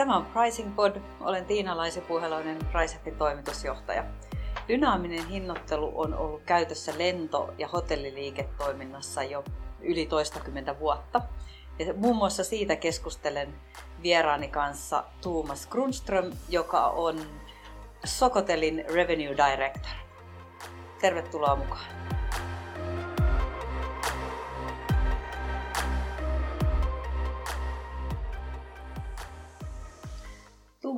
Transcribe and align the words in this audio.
Tämä 0.00 0.16
on 0.16 0.26
Pricing 0.26 0.76
Pod. 0.76 0.96
Olen 1.20 1.44
Tiina 1.44 1.76
Laisi-Puheloinen, 1.76 2.58
Pricehappin 2.72 3.16
toimitusjohtaja. 3.16 4.04
Dynaaminen 4.68 5.28
hinnoittelu 5.28 5.92
on 5.94 6.14
ollut 6.14 6.42
käytössä 6.42 6.92
lento- 6.98 7.54
ja 7.58 7.68
hotelliliiketoiminnassa 7.68 9.22
jo 9.22 9.44
yli 9.80 10.06
toistakymmentä 10.06 10.78
vuotta. 10.78 11.20
Ja 11.78 11.94
muun 11.94 12.16
muassa 12.16 12.44
siitä 12.44 12.76
keskustelen 12.76 13.54
vieraani 14.02 14.48
kanssa 14.48 15.04
Tuomas 15.22 15.66
Grundström, 15.66 16.32
joka 16.48 16.86
on 16.86 17.20
Sokotelin 18.04 18.84
Revenue 18.94 19.36
Director. 19.36 19.92
Tervetuloa 21.00 21.56
mukaan. 21.56 21.99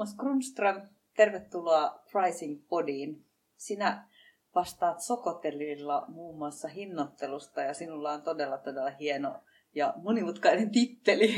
Tuomas 0.02 0.16
Grundström, 0.16 0.82
tervetuloa 1.16 2.02
Pricing 2.12 2.68
Podiin. 2.68 3.24
Sinä 3.56 4.08
vastaat 4.54 5.00
Sokotelilla 5.00 6.04
muun 6.08 6.38
muassa 6.38 6.68
hinnoittelusta 6.68 7.60
ja 7.60 7.74
sinulla 7.74 8.12
on 8.12 8.22
todella 8.22 8.58
todella 8.58 8.90
hieno 8.90 9.34
ja 9.74 9.94
monimutkainen 9.96 10.70
titteli. 10.70 11.34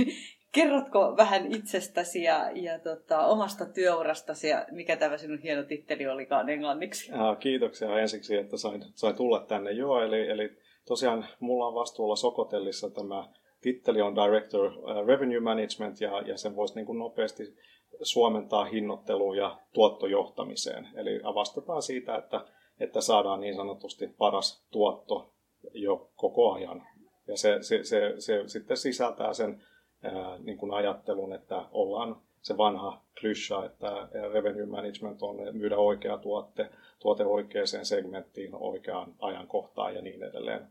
Kerrotko 0.52 1.16
vähän 1.16 1.52
itsestäsi 1.52 2.22
ja, 2.22 2.50
ja 2.55 2.78
tota, 2.78 3.27
omasta 3.27 3.66
työurastasi 3.66 4.48
ja 4.48 4.66
mikä 4.70 4.96
tämä 4.96 5.19
sinun 5.19 5.38
hieno 5.38 5.62
titteli 5.62 6.06
olikaan 6.06 6.48
englanniksi? 6.48 7.12
Ja, 7.12 7.36
kiitoksia 7.36 7.98
ensiksi, 7.98 8.36
että 8.36 8.56
sain, 8.56 8.84
sain 8.94 9.16
tulla 9.16 9.41
tänne. 9.41 9.72
Joo, 9.72 10.02
eli, 10.02 10.28
eli 10.28 10.56
tosiaan 10.86 11.27
mulla 11.41 11.66
on 11.66 11.75
vastuulla 11.75 12.16
Sokotellissa 12.16 12.91
tämä 12.91 13.28
titteli 13.60 14.03
on 14.03 14.14
Director 14.14 14.66
uh, 14.66 15.06
Revenue 15.06 15.41
Management 15.41 16.00
ja, 16.00 16.20
ja 16.20 16.36
sen 16.36 16.56
voisi 16.56 16.75
niin 16.75 16.86
kuin 16.86 16.98
nopeasti 16.98 17.56
suomentaa 18.03 18.64
hinnoitteluun 18.64 19.37
ja 19.37 19.59
tuottojohtamiseen. 19.73 20.89
Eli 20.95 21.20
vastataan 21.34 21.83
siitä, 21.83 22.17
että, 22.17 22.45
että 22.81 23.00
saadaan 23.00 23.41
niin 23.41 23.56
sanotusti 23.56 24.09
paras 24.09 24.67
tuotto 24.70 25.33
jo 25.73 26.11
koko 26.17 26.53
ajan. 26.53 26.87
Ja 27.28 27.37
se, 27.37 27.59
se, 27.61 27.84
se, 27.84 28.15
se 28.19 28.42
sitten 28.47 28.77
sisältää 28.77 29.34
sen 29.34 29.62
ää, 30.03 30.39
niin 30.39 30.59
kuin 30.59 30.75
ajattelun, 30.75 31.33
että 31.33 31.67
ollaan 31.72 32.17
se 32.42 32.56
vanha 32.56 33.03
klysha, 33.20 33.65
että 33.65 34.09
revenue 34.33 34.67
management 34.67 35.22
on 35.22 35.37
myydä 35.53 35.77
oikea 35.77 36.19
tuote, 36.19 36.70
tuote 36.98 37.25
oikeaan 37.25 37.67
segmenttiin 37.83 38.55
oikeaan 38.55 39.15
ajankohtaan 39.19 39.95
ja 39.95 40.03
niin 40.03 40.22
edelleen. 40.22 40.67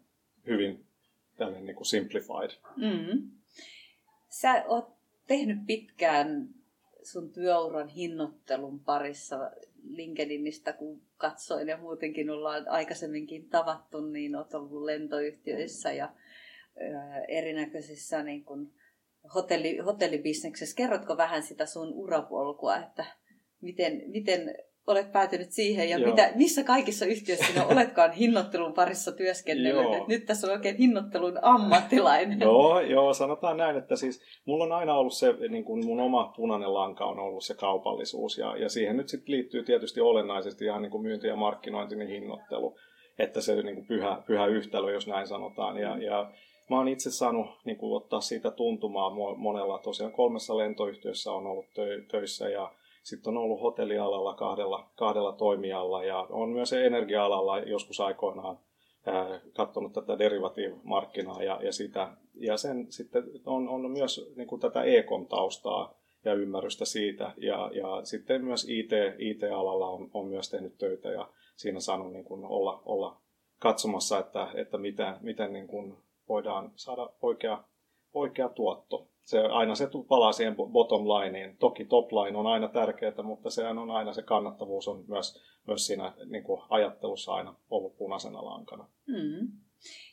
Hyvin 0.48 0.86
tällainen 1.38 1.66
niin 1.66 1.76
kuin 1.76 1.86
simplified. 1.86 2.52
Mm. 2.76 3.32
Sä 4.30 4.64
oot 4.68 4.86
tehnyt 5.28 5.58
pitkään 5.68 6.50
sun 7.04 7.32
työuran 7.32 7.88
hinnoittelun 7.88 8.80
parissa 8.80 9.52
LinkedInistä, 9.90 10.74
kun 10.74 11.02
katsoin 11.18 11.68
ja 11.68 11.78
muutenkin 11.78 12.30
ollaan 12.30 12.70
aikaisemminkin 12.70 13.50
tavattu, 13.50 14.02
niin 14.02 14.36
olet 14.36 14.54
ollut 14.54 14.84
lentoyhtiöissä 14.84 15.92
ja 15.92 16.10
erinäköisissä 17.28 18.24
niin 18.24 18.46
kuin 18.46 18.74
hotelli, 19.36 19.78
hotellibisneksessä. 19.78 20.76
Kerrotko 20.76 21.18
vähän 21.18 21.44
sitä 21.44 21.66
sun 21.66 21.94
urapolkua, 21.94 22.78
että 22.78 23.06
miten, 23.62 24.04
miten 24.08 24.56
olet 24.88 25.12
päätynyt 25.12 25.52
siihen 25.52 25.90
ja 25.90 26.00
mitä, 26.00 26.32
missä 26.36 26.64
kaikissa 26.64 27.06
yhtiöissä 27.06 27.46
sinä 27.46 27.66
oletkaan 27.74 28.12
hinnoittelun 28.12 28.74
parissa 28.74 29.12
työskennellyt. 29.12 30.08
Nyt 30.08 30.26
tässä 30.26 30.48
on 30.48 30.54
oikein 30.54 30.78
hinnoittelun 30.78 31.40
ammattilainen. 31.42 32.40
joo, 32.50 32.80
joo, 32.80 33.14
sanotaan 33.14 33.58
näin, 33.58 33.78
että 33.78 33.96
siis 33.96 34.22
mulla 34.46 34.64
on 34.64 34.72
aina 34.72 34.96
ollut 34.96 35.14
se, 35.14 35.34
niin 35.50 35.64
kuin 35.64 35.86
mun 35.86 36.00
oma 36.00 36.34
punainen 36.36 36.74
lanka 36.74 37.06
on 37.06 37.20
ollut 37.20 37.44
se 37.44 37.54
kaupallisuus 37.54 38.38
ja, 38.38 38.58
ja 38.58 38.70
siihen 38.70 38.98
nyt 38.98 39.10
sitten 39.10 39.32
liittyy 39.32 39.64
tietysti 39.64 40.02
olennaisesti 40.02 40.66
ihan 40.66 40.82
niin 40.82 40.92
kuin 40.92 41.04
myynti 41.04 41.28
ja 41.28 41.36
markkinointi, 41.36 41.96
niin 41.96 42.10
hinnoittelu. 42.10 42.78
Että 43.20 43.42
se 43.42 43.62
niin 43.62 43.76
kuin 43.76 43.88
pyhä, 43.88 44.24
pyhä 44.28 44.46
yhtälö, 44.46 44.92
jos 44.92 45.08
näin 45.08 45.28
sanotaan. 45.28 45.78
Ja, 45.78 45.98
ja 45.98 46.32
mä 46.70 46.78
oon 46.78 46.88
itse 46.88 47.12
saanut 47.12 47.48
niin 47.66 47.78
kuin, 47.78 47.98
ottaa 47.98 48.22
siitä 48.22 48.52
tuntumaa 48.52 49.12
monella. 49.38 49.80
Tosiaan 49.80 50.12
kolmessa 50.12 50.58
lentoyhtiössä 50.58 51.32
on 51.32 51.48
ollut 51.48 51.66
töissä 52.12 52.50
ja 52.50 52.72
sitten 53.04 53.38
on 53.38 53.44
ollut 53.44 53.62
hotellialalla 53.62 54.34
kahdella, 54.34 54.90
kahdella 54.96 55.32
toimijalla 55.32 56.04
ja 56.04 56.28
on 56.30 56.50
myös 56.50 56.74
energia-alalla 56.74 57.60
joskus 57.60 58.00
aikoinaan 58.00 58.60
katsonut 59.54 59.94
tätä 59.94 60.20
derivatiivimarkkinaa 60.20 61.44
ja, 61.44 61.60
ja, 61.64 61.74
sitä, 61.74 62.18
ja 62.34 62.58
sen 62.58 62.92
sitten 62.92 63.24
on, 63.46 63.70
on 63.70 63.92
myös 63.92 64.32
niin 64.36 64.48
kuin 64.48 64.62
tätä 64.62 64.84
e-com-taustaa 64.84 65.94
ja 66.26 66.34
ymmärrystä 66.34 66.86
siitä. 66.86 67.34
Ja, 67.38 67.72
ja 67.74 68.06
sitten 68.06 68.46
myös 68.46 68.66
IT, 68.70 68.92
IT-alalla 69.18 69.88
on, 69.88 70.10
on 70.14 70.28
myös 70.28 70.50
tehnyt 70.50 70.78
töitä 70.78 71.10
ja 71.10 71.30
siinä 71.56 71.80
saanut 71.80 72.14
niin 72.14 72.26
kuin 72.26 72.46
olla, 72.46 72.82
olla 72.86 73.22
katsomassa, 73.60 74.20
että, 74.20 74.48
että 74.56 74.78
miten, 74.78 75.16
miten 75.22 75.54
niin 75.54 75.68
kuin 75.68 75.98
voidaan 76.30 76.72
saada 76.76 77.10
oikea, 77.22 77.64
oikea 78.14 78.50
tuotto 78.50 79.08
se, 79.24 79.40
aina 79.40 79.76
se 79.76 79.90
palaa 80.08 80.32
siihen 80.32 80.56
bottom 80.56 81.08
lineen. 81.08 81.58
Toki 81.58 81.86
top 81.86 82.12
line 82.12 82.38
on 82.38 82.48
aina 82.48 82.68
tärkeää, 82.68 83.24
mutta 83.24 83.50
sehän 83.50 83.78
on 83.78 83.92
aina 83.92 84.14
se 84.14 84.22
kannattavuus 84.22 84.88
on 84.88 85.06
myös, 85.08 85.44
myös 85.68 85.88
siinä 85.88 86.14
niin 86.26 86.44
kuin 86.44 86.62
ajattelussa 86.70 87.34
aina 87.34 87.56
ollut 87.70 87.98
punaisena 87.98 88.46
lankana. 88.46 88.88
Mm. 89.08 89.48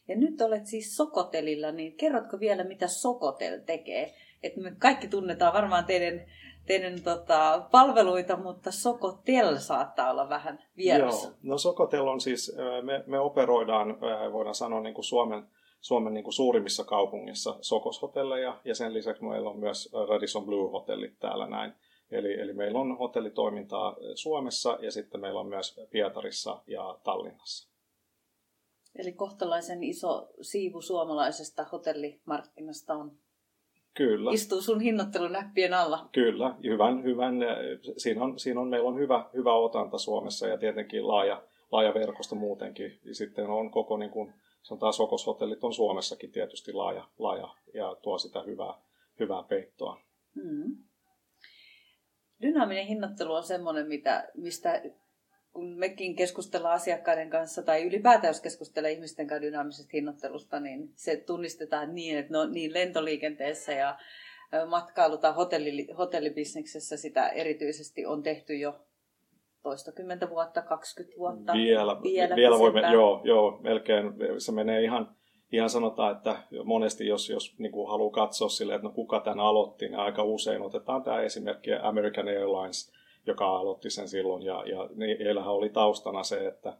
Ja 0.08 0.16
nyt 0.16 0.40
olet 0.40 0.66
siis 0.66 0.96
Sokotelilla, 0.96 1.72
niin 1.72 1.96
kerrotko 1.96 2.40
vielä, 2.40 2.64
mitä 2.64 2.88
Sokotel 2.88 3.60
tekee? 3.66 4.14
Et 4.42 4.56
me 4.56 4.74
kaikki 4.78 5.08
tunnetaan 5.08 5.52
varmaan 5.52 5.84
teidän, 5.84 6.26
teidän 6.66 7.02
tota, 7.02 7.68
palveluita, 7.70 8.36
mutta 8.36 8.70
Sokotel 8.70 9.56
saattaa 9.56 10.10
olla 10.10 10.28
vähän 10.28 10.64
vieras. 10.76 11.24
Joo, 11.24 11.32
no 11.42 11.58
Sokotel 11.58 12.08
on 12.08 12.20
siis, 12.20 12.56
me, 12.82 13.04
me 13.06 13.18
operoidaan, 13.18 14.00
voidaan 14.32 14.54
sanoa 14.54 14.80
niin 14.80 14.94
kuin 14.94 15.04
Suomen 15.04 15.44
Suomen 15.80 16.14
niin 16.14 16.24
kuin 16.24 16.34
suurimmissa 16.34 16.84
kaupungissa 16.84 17.56
Sokoshotelleja 17.60 18.60
ja 18.64 18.74
sen 18.74 18.94
lisäksi 18.94 19.24
meillä 19.24 19.50
on 19.50 19.58
myös 19.58 19.92
Radisson 20.08 20.44
Blue-hotellit 20.44 21.18
täällä 21.18 21.46
näin. 21.46 21.72
Eli, 22.10 22.40
eli 22.40 22.52
meillä 22.52 22.78
on 22.78 22.98
hotellitoimintaa 22.98 23.96
Suomessa 24.14 24.78
ja 24.80 24.90
sitten 24.90 25.20
meillä 25.20 25.40
on 25.40 25.48
myös 25.48 25.80
Pietarissa 25.90 26.62
ja 26.66 26.98
Tallinnassa. 27.04 27.70
Eli 28.98 29.12
kohtalaisen 29.12 29.84
iso 29.84 30.28
siivu 30.40 30.80
suomalaisesta 30.80 31.66
hotellimarkkinasta 31.72 32.94
on 32.94 33.12
Kyllä. 33.94 34.30
Istuu 34.32 34.60
sun 34.60 34.80
hinnoittelunäppien 34.80 35.74
alla. 35.74 36.08
Kyllä, 36.12 36.54
hyvän, 36.64 37.04
hyvän, 37.04 37.34
siinä, 37.96 38.24
on, 38.24 38.38
siinä 38.38 38.60
on, 38.60 38.68
meillä 38.68 38.88
on 38.88 38.98
hyvä, 38.98 39.24
hyvä 39.34 39.54
otanta 39.54 39.98
Suomessa 39.98 40.46
ja 40.46 40.58
tietenkin 40.58 41.08
laaja, 41.08 41.42
laaja 41.72 41.94
verkosto 41.94 42.34
muutenkin. 42.34 42.98
Ja 43.04 43.14
sitten 43.14 43.46
on 43.46 43.70
koko 43.70 43.96
niin 43.96 44.10
kuin, 44.10 44.34
sanotaan 44.62 44.92
sokoshotellit 44.92 45.64
on 45.64 45.74
Suomessakin 45.74 46.32
tietysti 46.32 46.72
laaja, 46.72 47.08
laaja 47.18 47.48
ja 47.74 47.96
tuo 48.02 48.18
sitä 48.18 48.42
hyvää, 48.42 48.74
hyvää 49.20 49.42
peittoa. 49.42 50.00
Hmm. 50.34 50.76
Dynaaminen 52.42 52.86
hinnoittelu 52.86 53.34
on 53.34 53.42
semmoinen, 53.42 53.88
mitä, 53.88 54.30
mistä 54.34 54.82
kun 55.52 55.78
mekin 55.78 56.16
keskustellaan 56.16 56.74
asiakkaiden 56.74 57.30
kanssa 57.30 57.62
tai 57.62 57.82
ylipäätään 57.82 58.30
jos 58.30 58.40
keskustelee 58.40 58.92
ihmisten 58.92 59.26
kanssa 59.26 59.42
dynaamisesta 59.42 59.90
hinnoittelusta, 59.92 60.60
niin 60.60 60.92
se 60.94 61.16
tunnistetaan 61.16 61.94
niin, 61.94 62.18
että 62.18 62.32
no, 62.32 62.46
niin 62.46 62.74
lentoliikenteessä 62.74 63.72
ja 63.72 63.98
matkailu- 64.66 65.18
tai 65.18 65.32
hotelli, 65.32 65.88
hotellibisneksessä 65.98 66.96
sitä 66.96 67.28
erityisesti 67.28 68.06
on 68.06 68.22
tehty 68.22 68.54
jo 68.54 68.80
toistakymmentä 69.62 70.30
vuotta, 70.30 70.62
20 70.62 71.18
vuotta. 71.18 71.52
Vielä, 71.52 71.96
vielä, 72.02 72.36
vielä 72.36 72.58
voimme, 72.58 72.92
joo, 72.92 73.20
joo, 73.24 73.58
melkein 73.62 74.12
se 74.38 74.52
menee 74.52 74.82
ihan, 74.82 75.16
ihan 75.52 75.70
sanotaan, 75.70 76.16
että 76.16 76.36
monesti 76.64 77.06
jos, 77.06 77.30
jos 77.30 77.58
niin 77.58 77.72
kuin 77.72 77.90
haluaa 77.90 78.12
katsoa 78.12 78.48
sille, 78.48 78.74
että 78.74 78.86
no 78.86 78.92
kuka 78.92 79.20
tämän 79.20 79.40
aloitti, 79.40 79.88
niin 79.88 79.98
aika 79.98 80.22
usein 80.22 80.62
otetaan 80.62 81.02
tämä 81.02 81.20
esimerkki 81.20 81.70
American 81.82 82.28
Airlines, 82.28 82.92
joka 83.26 83.46
aloitti 83.46 83.90
sen 83.90 84.08
silloin, 84.08 84.42
ja, 84.42 84.64
ja 84.66 84.88
heillähän 85.24 85.52
oli 85.52 85.68
taustana 85.68 86.22
se, 86.22 86.46
että, 86.46 86.76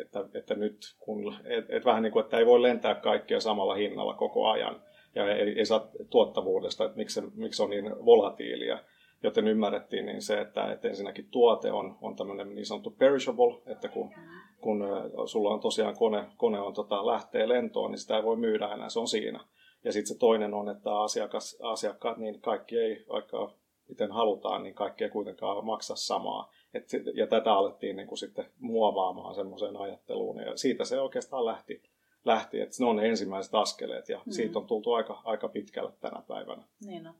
että, 0.00 0.24
että 0.34 0.54
nyt 0.54 0.76
kun, 0.98 1.36
et, 1.44 1.64
et 1.68 1.84
vähän 1.84 2.02
niin 2.02 2.12
kuin, 2.12 2.24
että 2.24 2.38
ei 2.38 2.46
voi 2.46 2.62
lentää 2.62 2.94
kaikkia 2.94 3.40
samalla 3.40 3.74
hinnalla 3.74 4.14
koko 4.14 4.48
ajan, 4.48 4.82
ja 5.14 5.34
ei, 5.34 5.58
ei 5.58 5.66
saa 5.66 5.88
tuottavuudesta, 6.10 6.84
että 6.84 6.96
miksi, 6.96 7.20
miksi 7.34 7.62
on 7.62 7.70
niin 7.70 8.04
volatiilia 8.04 8.78
joten 9.26 9.48
ymmärrettiin 9.48 10.06
niin 10.06 10.22
se, 10.22 10.40
että, 10.40 10.72
että 10.72 10.88
ensinnäkin 10.88 11.28
tuote 11.30 11.72
on, 11.72 11.98
on 12.00 12.16
tämmöinen 12.16 12.54
niin 12.54 12.66
sanottu 12.66 12.90
perishable, 12.90 13.62
että 13.66 13.88
kun, 13.88 14.14
kun 14.60 14.84
sulla 15.26 15.50
on 15.50 15.60
tosiaan 15.60 15.96
kone, 15.96 16.26
kone 16.36 16.60
on, 16.60 16.74
tota, 16.74 17.06
lähtee 17.06 17.48
lentoon, 17.48 17.90
niin 17.90 17.98
sitä 17.98 18.16
ei 18.16 18.22
voi 18.22 18.36
myydä 18.36 18.68
enää, 18.72 18.88
se 18.88 19.00
on 19.00 19.08
siinä. 19.08 19.40
Ja 19.84 19.92
sitten 19.92 20.14
se 20.14 20.18
toinen 20.18 20.54
on, 20.54 20.68
että 20.68 21.00
asiakas, 21.00 21.58
asiakkaat, 21.62 22.18
niin 22.18 22.40
kaikki 22.40 22.78
ei, 22.78 23.04
vaikka 23.08 23.50
miten 23.88 24.12
halutaan, 24.12 24.62
niin 24.62 24.74
kaikki 24.74 25.04
ei 25.04 25.10
kuitenkaan 25.10 25.66
maksa 25.66 25.96
samaa. 25.96 26.52
Et, 26.74 26.84
ja 27.14 27.26
tätä 27.26 27.52
alettiin 27.52 27.96
niin 27.96 28.08
kuin 28.08 28.18
sitten 28.18 28.46
muovaamaan 28.58 29.34
semmoiseen 29.34 29.76
ajatteluun, 29.76 30.40
ja 30.40 30.56
siitä 30.56 30.84
se 30.84 31.00
oikeastaan 31.00 31.44
lähti, 31.44 31.82
lähti 32.24 32.60
että 32.60 32.76
ne 32.80 32.86
on 32.86 32.96
ne 32.96 33.08
ensimmäiset 33.08 33.54
askeleet, 33.54 34.08
ja 34.08 34.16
mm-hmm. 34.16 34.32
siitä 34.32 34.58
on 34.58 34.66
tultu 34.66 34.92
aika, 34.92 35.22
aika 35.24 35.48
pitkälle 35.48 35.92
tänä 36.00 36.22
päivänä. 36.28 36.62
Niin 36.86 37.06
on. 37.06 37.14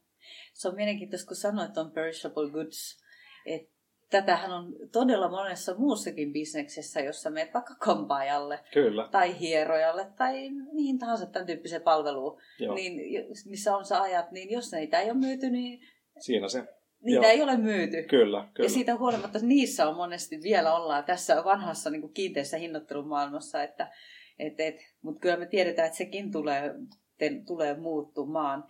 Se 0.53 0.69
on 0.69 0.75
mielenkiintoista, 0.75 1.29
kun 1.29 1.37
sanoit 1.37 1.79
on 1.79 1.91
perishable 1.91 2.51
goods. 2.51 3.03
Et 3.47 3.71
tätähän 4.11 4.53
on 4.53 4.75
todella 4.93 5.29
monessa 5.29 5.75
muussakin 5.75 6.33
bisneksessä, 6.33 7.01
jossa 7.01 7.31
menet 7.31 7.55
vaikka 7.55 7.75
kampaajalle 7.75 8.61
Kyllä. 8.73 9.09
tai 9.11 9.41
hierojalle 9.41 10.07
tai 10.17 10.51
mihin 10.73 10.99
tahansa 10.99 11.27
tämän 11.27 11.47
tyyppiseen 11.47 11.83
palveluun, 11.83 12.41
niin, 12.75 13.01
missä 13.47 13.77
on 13.77 13.85
sä 13.85 14.03
ajat, 14.03 14.31
niin 14.31 14.51
jos 14.51 14.73
niitä 14.73 15.01
ei 15.01 15.11
ole 15.11 15.19
myyty, 15.19 15.51
niin 15.51 15.81
Siinä 16.19 16.49
se. 16.49 16.65
niitä 17.01 17.27
Joo. 17.27 17.31
ei 17.31 17.43
ole 17.43 17.57
myyty. 17.57 18.03
Kyllä, 18.03 18.49
kyllä. 18.55 18.67
Ja 18.67 18.71
siitä 18.71 18.97
huolimatta 18.97 19.39
niissä 19.43 19.89
on 19.89 19.97
monesti 19.97 20.43
vielä 20.43 20.77
ollaan 20.77 21.05
tässä 21.05 21.45
vanhassa 21.45 21.91
niin 21.91 22.13
kiinteässä 22.13 22.57
hinnoittelumaailmassa, 22.57 23.63
että 23.63 23.91
et, 24.39 24.61
et, 24.61 24.77
mutta 25.03 25.21
kyllä 25.21 25.37
me 25.37 25.47
tiedetään, 25.47 25.87
että 25.87 25.99
sekin 25.99 26.33
tulee, 26.33 26.75
te, 27.19 27.31
tulee 27.47 27.77
muuttumaan. 27.77 28.65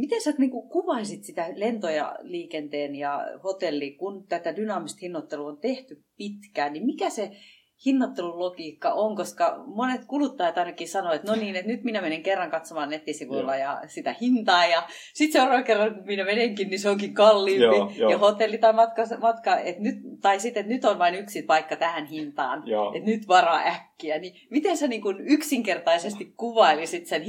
Miten 0.00 0.20
sä 0.20 0.32
niin 0.38 0.50
kuvaisit 0.50 1.24
sitä 1.24 1.46
lento- 1.54 1.90
ja 1.90 2.16
liikenteen 2.22 2.94
ja 2.94 3.26
hotelli, 3.44 3.90
kun 3.90 4.26
tätä 4.28 4.56
dynaamista 4.56 4.98
hinnoittelua 5.02 5.48
on 5.48 5.60
tehty 5.60 6.04
pitkään, 6.16 6.72
niin 6.72 6.86
mikä 6.86 7.10
se 7.10 7.30
hinnoittelulogiikka 7.86 8.92
on, 8.92 9.16
koska 9.16 9.64
monet 9.66 10.04
kuluttajat 10.04 10.58
ainakin 10.58 10.88
sanoo, 10.88 11.12
että 11.12 11.32
no 11.32 11.38
niin, 11.38 11.56
että 11.56 11.72
nyt 11.72 11.84
minä 11.84 12.00
menen 12.00 12.22
kerran 12.22 12.50
katsomaan 12.50 12.88
nettisivuilla 12.90 13.56
Joo. 13.56 13.64
ja 13.64 13.80
sitä 13.86 14.14
hintaa 14.20 14.66
ja 14.66 14.82
sitten 15.14 15.40
seuraavan 15.40 15.64
kerran 15.64 15.94
kun 15.94 16.06
minä 16.06 16.24
menenkin, 16.24 16.68
niin 16.70 16.80
se 16.80 16.90
onkin 16.90 17.14
kalliimpi 17.14 17.64
Joo, 17.64 17.92
joo. 17.96 18.10
ja 18.10 18.18
hotelli 18.18 18.58
tai 18.58 18.72
matka, 18.72 19.02
matka 19.20 19.58
että 19.58 19.82
nyt, 19.82 19.96
tai 20.20 20.40
sitten, 20.40 20.60
että 20.60 20.72
nyt 20.72 20.84
on 20.84 20.98
vain 20.98 21.14
yksi 21.14 21.42
paikka 21.42 21.76
tähän 21.76 22.06
hintaan, 22.06 22.62
Joo. 22.66 22.94
että 22.94 23.10
nyt 23.10 23.28
varaa 23.28 23.60
äkkiä. 23.66 24.18
Niin 24.18 24.46
miten 24.50 24.76
sä 24.76 24.88
niin 24.88 25.02
kuin 25.02 25.16
yksinkertaisesti 25.20 26.34
kuvailisit 26.36 27.06
sen 27.06 27.22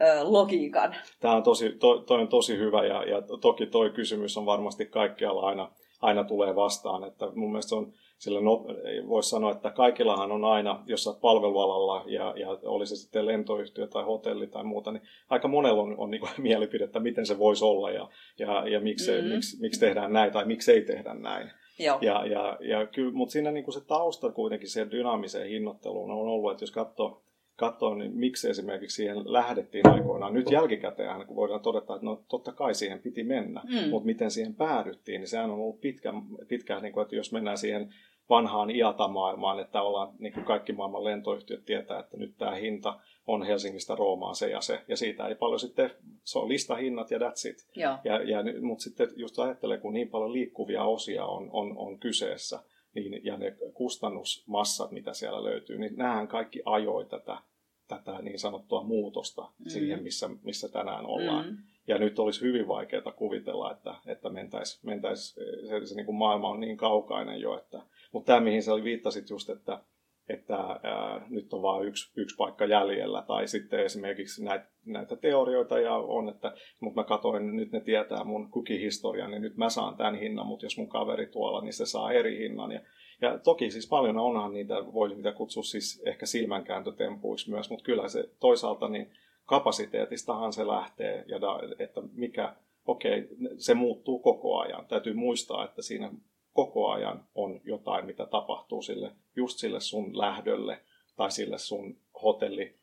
hinnoittelulogiikan? 0.00 0.96
Tämä 1.20 1.36
on 1.36 1.42
tosi, 1.42 1.72
to, 1.72 1.98
toi 1.98 2.20
on 2.20 2.28
tosi 2.28 2.58
hyvä 2.58 2.86
ja, 2.86 3.04
ja 3.04 3.22
toki 3.40 3.66
toi 3.66 3.90
kysymys 3.90 4.36
on 4.36 4.46
varmasti 4.46 4.86
kaikkialla 4.86 5.46
aina, 5.46 5.72
aina 6.00 6.24
tulee 6.24 6.56
vastaan. 6.56 7.04
Että 7.04 7.26
mun 7.34 7.50
mielestä 7.50 7.76
on, 7.76 7.92
sillä 8.18 8.40
no, 8.40 8.64
voisi 9.08 9.30
sanoa, 9.30 9.52
että 9.52 9.70
kaikillahan 9.70 10.32
on 10.32 10.44
aina, 10.44 10.82
jos 10.86 11.04
sä 11.04 11.10
oot 11.10 11.20
palvelualalla 11.20 12.04
ja, 12.06 12.34
ja 12.36 12.48
oli 12.64 12.86
se 12.86 12.96
sitten 12.96 13.26
lentoyhtiö 13.26 13.86
tai 13.86 14.04
hotelli 14.04 14.46
tai 14.46 14.64
muuta, 14.64 14.92
niin 14.92 15.02
aika 15.30 15.48
monella 15.48 15.82
on, 15.82 15.94
on 15.98 16.10
niin 16.10 16.20
kuin 16.20 16.30
mielipidettä, 16.48 17.00
miten 17.00 17.26
se 17.26 17.38
voisi 17.38 17.64
olla 17.64 17.90
ja, 17.90 18.08
ja, 18.38 18.68
ja 18.68 18.80
miksi, 18.80 19.10
Mhm. 19.10 19.20
mm-hmm. 19.20 19.34
miksi, 19.34 19.60
miksi 19.60 19.80
tehdään 19.80 20.12
näin 20.12 20.32
tai 20.32 20.44
miksi 20.44 20.72
ei 20.72 20.82
tehdä 20.82 21.14
näin. 21.14 21.50
Joo. 21.78 21.98
Ja, 22.00 22.26
ja, 22.26 22.58
ja 22.60 22.86
kyllä, 22.86 23.12
mutta 23.12 23.32
siinä 23.32 23.50
niin 23.50 23.64
kuin 23.64 23.74
se 23.74 23.80
tausta 23.80 24.32
kuitenkin 24.32 24.68
siihen 24.68 24.90
dynaamiseen 24.90 25.48
hinnoitteluun 25.48 26.10
on 26.10 26.28
ollut, 26.28 26.52
että 26.52 26.62
jos 26.62 26.70
katsoo, 26.70 27.22
katsoo 27.60 27.94
niin 27.94 28.16
miksi 28.16 28.50
esimerkiksi 28.50 28.94
siihen 28.94 29.32
lähdettiin 29.32 29.88
aikoinaan. 29.88 30.34
Nyt 30.34 30.50
jälkikäteen 30.50 31.26
kun 31.26 31.36
voidaan 31.36 31.60
todeta, 31.60 31.94
että 31.94 32.06
no 32.06 32.22
totta 32.28 32.52
kai 32.52 32.74
siihen 32.74 32.98
piti 33.00 33.24
mennä, 33.24 33.62
Mm. 33.64 33.88
mutta 33.90 34.06
miten 34.06 34.30
siihen 34.30 34.54
päädyttiin, 34.54 35.20
niin 35.20 35.28
sehän 35.28 35.50
on 35.50 35.58
ollut 35.60 35.80
pitkä, 35.80 36.12
pitkään, 36.48 36.82
niin 36.82 36.92
kuin, 36.92 37.02
että 37.02 37.16
jos 37.16 37.32
mennään 37.32 37.58
siihen 37.58 37.94
vanhaan 38.30 38.70
IATA-maailmaan, 38.70 39.60
että 39.60 39.82
ollaan, 39.82 40.12
niin 40.18 40.32
kuin 40.32 40.44
kaikki 40.44 40.72
maailman 40.72 41.04
lentoyhtiöt 41.04 41.64
tietää, 41.64 42.00
että 42.00 42.16
nyt 42.16 42.34
tämä 42.38 42.54
hinta 42.54 43.00
on 43.26 43.42
Helsingistä 43.42 43.94
Roomaan 43.94 44.34
se 44.34 44.50
ja 44.50 44.60
se, 44.60 44.80
ja 44.88 44.96
siitä 44.96 45.26
ei 45.26 45.34
paljon 45.34 45.60
sitten, 45.60 45.90
se 46.24 46.38
on 46.38 46.48
listahinnat 46.48 47.10
ja 47.10 47.18
that's 47.18 47.50
it. 47.50 47.56
Joo. 47.76 47.96
Ja, 48.04 48.22
ja, 48.22 48.38
mutta 48.62 48.82
sitten 48.82 49.08
just 49.16 49.38
ajattelee, 49.38 49.78
kun 49.78 49.92
niin 49.92 50.08
paljon 50.08 50.32
liikkuvia 50.32 50.84
osia 50.84 51.24
on, 51.24 51.50
on, 51.52 51.78
on 51.78 51.98
kyseessä, 51.98 52.58
niin, 52.94 53.24
ja 53.24 53.36
ne 53.36 53.56
kustannusmassat, 53.74 54.90
mitä 54.90 55.12
siellä 55.12 55.44
löytyy, 55.44 55.78
niin 55.78 55.96
nämähän 55.96 56.28
kaikki 56.28 56.62
ajoi 56.64 57.04
tätä, 57.06 57.38
tätä 57.88 58.22
niin 58.22 58.38
sanottua 58.38 58.82
muutosta 58.82 59.42
Mm. 59.42 59.68
siihen, 59.68 60.02
missä, 60.02 60.30
missä 60.42 60.68
tänään 60.68 61.06
ollaan. 61.06 61.46
Mm. 61.46 61.56
Ja 61.86 61.98
nyt 61.98 62.18
olisi 62.18 62.40
hyvin 62.40 62.68
vaikeaa 62.68 63.12
kuvitella, 63.16 63.72
että, 63.72 63.94
että 64.06 64.30
mentäisi, 64.30 64.86
mentäis, 64.86 65.34
se, 65.68 65.86
se 65.86 65.94
niin 65.94 66.06
kuin 66.06 66.16
maailma 66.16 66.48
on 66.48 66.60
niin 66.60 66.76
kaukainen 66.76 67.40
jo. 67.40 67.58
Että, 67.58 67.82
mutta 68.12 68.26
tämä, 68.26 68.40
mihin 68.40 68.62
sä 68.62 68.72
viittasit 68.84 69.30
just, 69.30 69.50
että, 69.50 69.84
että 70.32 70.56
ää, 70.56 71.26
nyt 71.28 71.52
on 71.52 71.62
vain 71.62 71.88
yksi, 71.88 72.12
yksi 72.16 72.36
paikka 72.36 72.64
jäljellä, 72.64 73.22
tai 73.22 73.48
sitten 73.48 73.84
esimerkiksi 73.84 74.44
näitä, 74.44 74.66
näitä 74.86 75.16
teorioita 75.16 75.80
ja 75.80 75.94
on, 75.94 76.28
että 76.28 76.54
mutta 76.80 77.00
mä 77.00 77.04
katsoin, 77.04 77.56
nyt 77.56 77.72
ne 77.72 77.80
tietää 77.80 78.24
mun 78.24 78.50
kukihistorian, 78.50 79.30
niin 79.30 79.42
nyt 79.42 79.56
mä 79.56 79.68
saan 79.68 79.96
tämän 79.96 80.14
hinnan, 80.14 80.46
mutta 80.46 80.66
jos 80.66 80.78
mun 80.78 80.88
kaveri 80.88 81.26
tuolla, 81.26 81.60
niin 81.60 81.72
se 81.72 81.86
saa 81.86 82.12
eri 82.12 82.38
hinnan. 82.38 82.72
Ja, 82.72 82.80
ja 83.20 83.38
toki 83.38 83.70
siis 83.70 83.88
paljon 83.88 84.18
onhan 84.18 84.52
niitä, 84.52 84.74
voi 84.74 85.08
niitä 85.08 85.32
kutsua 85.32 85.62
siis 85.62 86.02
ehkä 86.06 86.26
silmänkääntötempuiksi 86.26 87.50
myös, 87.50 87.70
mutta 87.70 87.84
kyllä 87.84 88.08
se 88.08 88.24
toisaalta 88.40 88.88
niin 88.88 89.10
kapasiteetistahan 89.46 90.52
se 90.52 90.66
lähtee, 90.66 91.24
ja 91.28 91.40
da, 91.40 91.60
että 91.78 92.00
mikä, 92.12 92.54
okei, 92.86 93.28
se 93.56 93.74
muuttuu 93.74 94.18
koko 94.18 94.58
ajan. 94.58 94.86
Täytyy 94.86 95.14
muistaa, 95.14 95.64
että 95.64 95.82
siinä 95.82 96.12
koko 96.52 96.88
ajan 96.90 97.24
on 97.34 97.60
jotain, 97.64 98.06
mitä 98.06 98.26
tapahtuu 98.26 98.82
sille, 98.82 99.12
just 99.36 99.58
sille 99.58 99.80
sun 99.80 100.18
lähdölle 100.18 100.80
tai 101.16 101.30
sille 101.30 101.58
sun 101.58 101.96
hotelli 102.22 102.80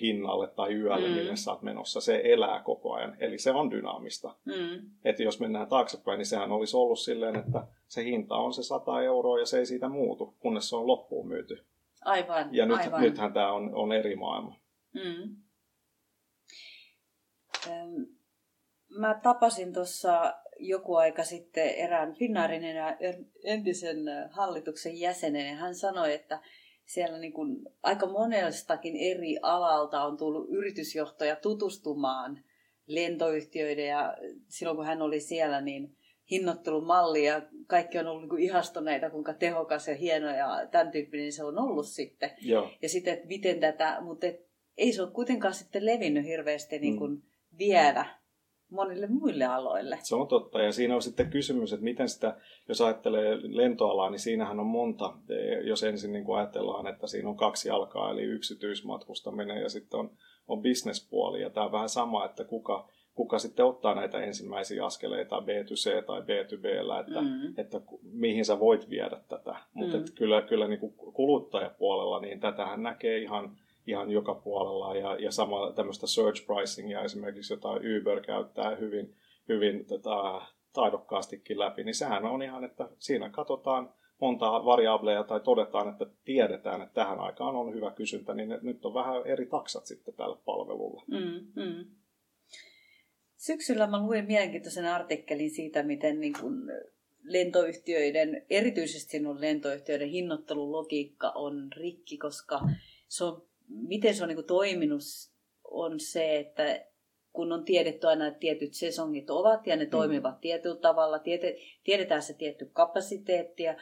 hinnalle 0.00 0.48
tai 0.48 0.74
yölle, 0.74 1.08
Mm. 1.08 1.14
mille 1.14 1.36
sä 1.36 1.50
oot 1.52 1.62
menossa. 1.62 2.00
Se 2.00 2.20
elää 2.24 2.62
koko 2.62 2.92
ajan, 2.92 3.16
eli 3.20 3.38
se 3.38 3.50
on 3.50 3.70
dynaamista. 3.70 4.34
Mm. 4.44 4.90
Että 5.04 5.22
jos 5.22 5.40
mennään 5.40 5.68
taaksepäin, 5.68 6.18
niin 6.18 6.26
sehän 6.26 6.52
olisi 6.52 6.76
ollut 6.76 6.98
silleen, 6.98 7.36
että 7.36 7.66
se 7.88 8.04
hinta 8.04 8.36
on 8.36 8.52
se 8.52 8.62
100 8.62 9.02
euroa 9.02 9.38
ja 9.38 9.46
se 9.46 9.58
ei 9.58 9.66
siitä 9.66 9.88
muutu, 9.88 10.34
kunnes 10.38 10.68
se 10.68 10.76
on 10.76 10.86
loppuun 10.86 11.28
myyty. 11.28 11.64
Aivan, 12.04 12.48
Ja 12.52 12.66
nyt, 12.66 12.78
aivan. 12.80 13.00
nythän 13.00 13.32
tämä 13.32 13.52
on, 13.52 13.74
on 13.74 13.92
eri 13.92 14.16
maailma. 14.16 14.56
Mm. 14.94 15.36
Mä 18.88 19.20
tapasin 19.22 19.72
tuossa 19.72 20.34
joku 20.58 20.94
aika 20.94 21.24
sitten 21.24 21.68
erään 21.68 22.14
Finnaarin 22.14 22.62
entisen 23.44 24.08
ö, 24.08 24.28
hallituksen 24.30 25.00
jäsenen 25.00 25.46
ja 25.48 25.54
hän 25.54 25.74
sanoi, 25.74 26.14
että 26.14 26.40
siellä 26.84 27.18
niin 27.18 27.32
kuin 27.32 27.56
aika 27.82 28.06
monestakin 28.06 28.96
eri 28.96 29.36
alalta 29.42 30.02
on 30.04 30.16
tullut 30.16 30.48
yritysjohtaja 30.50 31.36
tutustumaan 31.36 32.40
lentoyhtiöiden 32.86 33.86
ja 33.86 34.16
silloin 34.48 34.76
kun 34.76 34.86
hän 34.86 35.02
oli 35.02 35.20
siellä, 35.20 35.60
niin 35.60 35.96
hinnoittelumalli 36.30 37.24
ja 37.24 37.42
kaikki 37.66 37.98
on 37.98 38.06
ollut 38.06 38.22
niin 38.22 38.28
kuin 38.30 38.42
ihastuneita, 38.42 39.10
kuinka 39.10 39.34
tehokas 39.34 39.88
ja 39.88 39.94
hieno 39.94 40.36
ja 40.36 40.66
tämän 40.70 40.90
tyyppinen 40.90 41.32
se 41.32 41.44
on 41.44 41.58
ollut 41.58 41.86
sitten. 41.86 42.30
Joo, 42.40 42.70
Ja 42.82 42.88
sitten, 42.88 43.14
että 43.14 43.26
miten 43.26 43.60
tätä, 43.60 43.98
mutta 44.00 44.26
et, 44.26 44.48
ei 44.76 44.92
se 44.92 45.02
ole 45.02 45.10
kuitenkaan 45.10 45.54
sitten 45.54 45.86
levinnyt 45.86 46.24
hirveästi 46.24 46.78
niin 46.78 46.94
Mm. 46.94 46.98
kuin 46.98 47.22
vielä 47.58 48.06
monille 48.70 49.06
muille 49.06 49.44
aloille. 49.44 49.98
se 50.02 50.14
on 50.14 50.28
totta. 50.28 50.62
Ja 50.62 50.72
siinä 50.72 50.94
on 50.94 51.02
sitten 51.02 51.30
kysymys, 51.30 51.72
että 51.72 51.84
miten 51.84 52.08
sitä, 52.08 52.36
jos 52.68 52.80
ajattelee 52.80 53.38
lentoalaa, 53.42 54.10
niin 54.10 54.18
siinähän 54.18 54.60
on 54.60 54.66
monta. 54.66 55.12
Jos 55.64 55.82
ensin 55.82 56.12
niin 56.12 56.24
kuin 56.24 56.38
ajatellaan, 56.38 56.86
että 56.86 57.06
siinä 57.06 57.28
on 57.28 57.36
kaksi 57.36 57.68
jalkaa, 57.68 58.10
eli 58.10 58.22
yksityismatkustaminen 58.22 59.62
ja 59.62 59.68
sitten 59.68 60.00
on, 60.00 60.10
on 60.48 60.62
bisnespuoli. 60.62 61.42
Ja 61.42 61.50
tämä 61.50 61.66
on 61.66 61.72
vähän 61.72 61.88
sama, 61.88 62.24
että 62.24 62.44
kuka, 62.44 62.88
kuka 63.14 63.38
sitten 63.38 63.64
ottaa 63.64 63.94
näitä 63.94 64.18
ensimmäisiä 64.18 64.86
askeleita 64.86 65.38
B2C 65.38 66.04
tai 66.06 66.20
B2B, 66.20 67.00
että, 67.00 67.20
Mm. 67.20 67.54
että 67.56 67.80
mihin 68.02 68.44
sä 68.44 68.60
voit 68.60 68.90
viedä 68.90 69.20
tätä. 69.28 69.54
Mutta 69.74 69.96
mm. 69.96 70.04
kyllä, 70.14 70.42
kyllä 70.42 70.68
niin 70.68 70.80
kuin 70.80 70.94
kuluttajapuolella, 70.94 72.20
niin 72.20 72.40
tätähän 72.40 72.82
näkee 72.82 73.18
ihan, 73.18 73.56
ihan 73.88 74.10
joka 74.10 74.34
puolella. 74.34 74.96
Ja, 74.96 75.16
ja 75.18 75.30
sama 75.32 75.72
tämmöistä 75.72 76.06
search 76.06 76.46
pricingia 76.46 77.02
esimerkiksi, 77.02 77.52
jota 77.52 77.68
Uber 77.68 78.20
käyttää 78.20 78.76
hyvin, 78.76 79.14
hyvin 79.48 79.86
tota, 79.86 80.42
taidokkaastikin 80.72 81.58
läpi, 81.58 81.84
niin 81.84 81.94
sehän 81.94 82.24
on 82.24 82.42
ihan, 82.42 82.64
että 82.64 82.88
siinä 82.98 83.30
katsotaan 83.30 83.94
monta 84.20 84.64
variableja 84.64 85.24
tai 85.24 85.40
todetaan, 85.40 85.88
että 85.88 86.06
tiedetään, 86.24 86.82
että 86.82 86.94
tähän 86.94 87.20
aikaan 87.20 87.56
on 87.56 87.74
hyvä 87.74 87.90
kysyntä, 87.90 88.34
niin 88.34 88.58
nyt 88.62 88.84
on 88.84 88.94
vähän 88.94 89.26
eri 89.26 89.46
taksat 89.46 89.86
sitten 89.86 90.14
tällä 90.14 90.36
palvelulla. 90.44 91.04
Mm, 91.06 91.62
mm. 91.62 91.84
Syksyllä 93.36 93.86
mä 93.86 94.02
luin 94.02 94.26
mielenkiintoisen 94.26 94.86
artikkelin 94.86 95.50
siitä, 95.50 95.82
miten 95.82 96.20
niin 96.20 96.34
kuin 96.40 96.54
lentoyhtiöiden, 97.22 98.46
erityisesti 98.50 99.10
sinun 99.10 99.40
lentoyhtiöiden 99.40 100.08
hinnoittelulogiikka 100.08 101.30
on 101.30 101.68
rikki, 101.76 102.18
koska 102.18 102.60
se 103.08 103.24
on, 103.24 103.47
miten 103.68 104.14
se 104.14 104.22
on 104.22 104.28
niin 104.28 104.46
toiminut, 104.46 105.02
on 105.64 106.00
se, 106.00 106.36
että 106.36 106.84
kun 107.32 107.52
on 107.52 107.64
tiedetty 107.64 108.06
aina, 108.06 108.26
että 108.26 108.38
tietyt 108.38 108.74
sesongit 108.74 109.30
ovat 109.30 109.66
ja 109.66 109.76
ne 109.76 109.86
toimivat 109.86 110.40
tietyllä 110.40 110.80
tavalla, 110.80 111.18
tiede, 111.18 111.56
tiedetään 111.84 112.22
se 112.22 112.34
tietty 112.34 112.70
kapasiteetti 112.72 113.62
ja, 113.62 113.76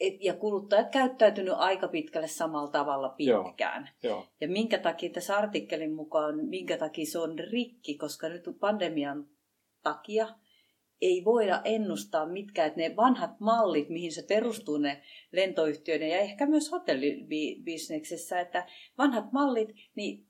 et- 0.00 0.24
ja 0.24 0.34
kuluttajat 0.34 0.90
käyttäytynyt 0.90 1.54
aika 1.56 1.88
pitkälle 1.88 2.28
samalla 2.28 2.70
tavalla 2.70 3.14
Joo. 3.18 3.44
pitkään. 3.44 3.90
Joo, 4.02 4.26
Ja 4.40 4.48
minkä 4.48 4.78
takia 4.78 5.10
tässä 5.10 5.36
artikkelin 5.36 5.92
mukaan, 5.92 6.46
minkä 6.48 6.78
takia 6.78 7.06
se 7.06 7.18
on 7.18 7.38
rikki, 7.38 7.94
koska 7.94 8.28
nyt 8.28 8.44
pandemian 8.60 9.26
takia 9.82 10.28
ei 11.00 11.24
voida 11.24 11.60
ennustaa 11.64 12.26
mitkä, 12.26 12.64
että 12.64 12.80
ne 12.80 12.96
vanhat 12.96 13.40
mallit, 13.40 13.88
mihin 13.88 14.12
se 14.12 14.22
perustuu 14.22 14.78
ne 14.78 15.02
lentoyhtiöiden 15.32 16.08
ja 16.08 16.18
ehkä 16.18 16.46
myös 16.46 16.72
hotellibisneksessä, 16.72 18.40
että 18.40 18.66
vanhat 18.98 19.32
mallit, 19.32 19.68
niin 19.94 20.26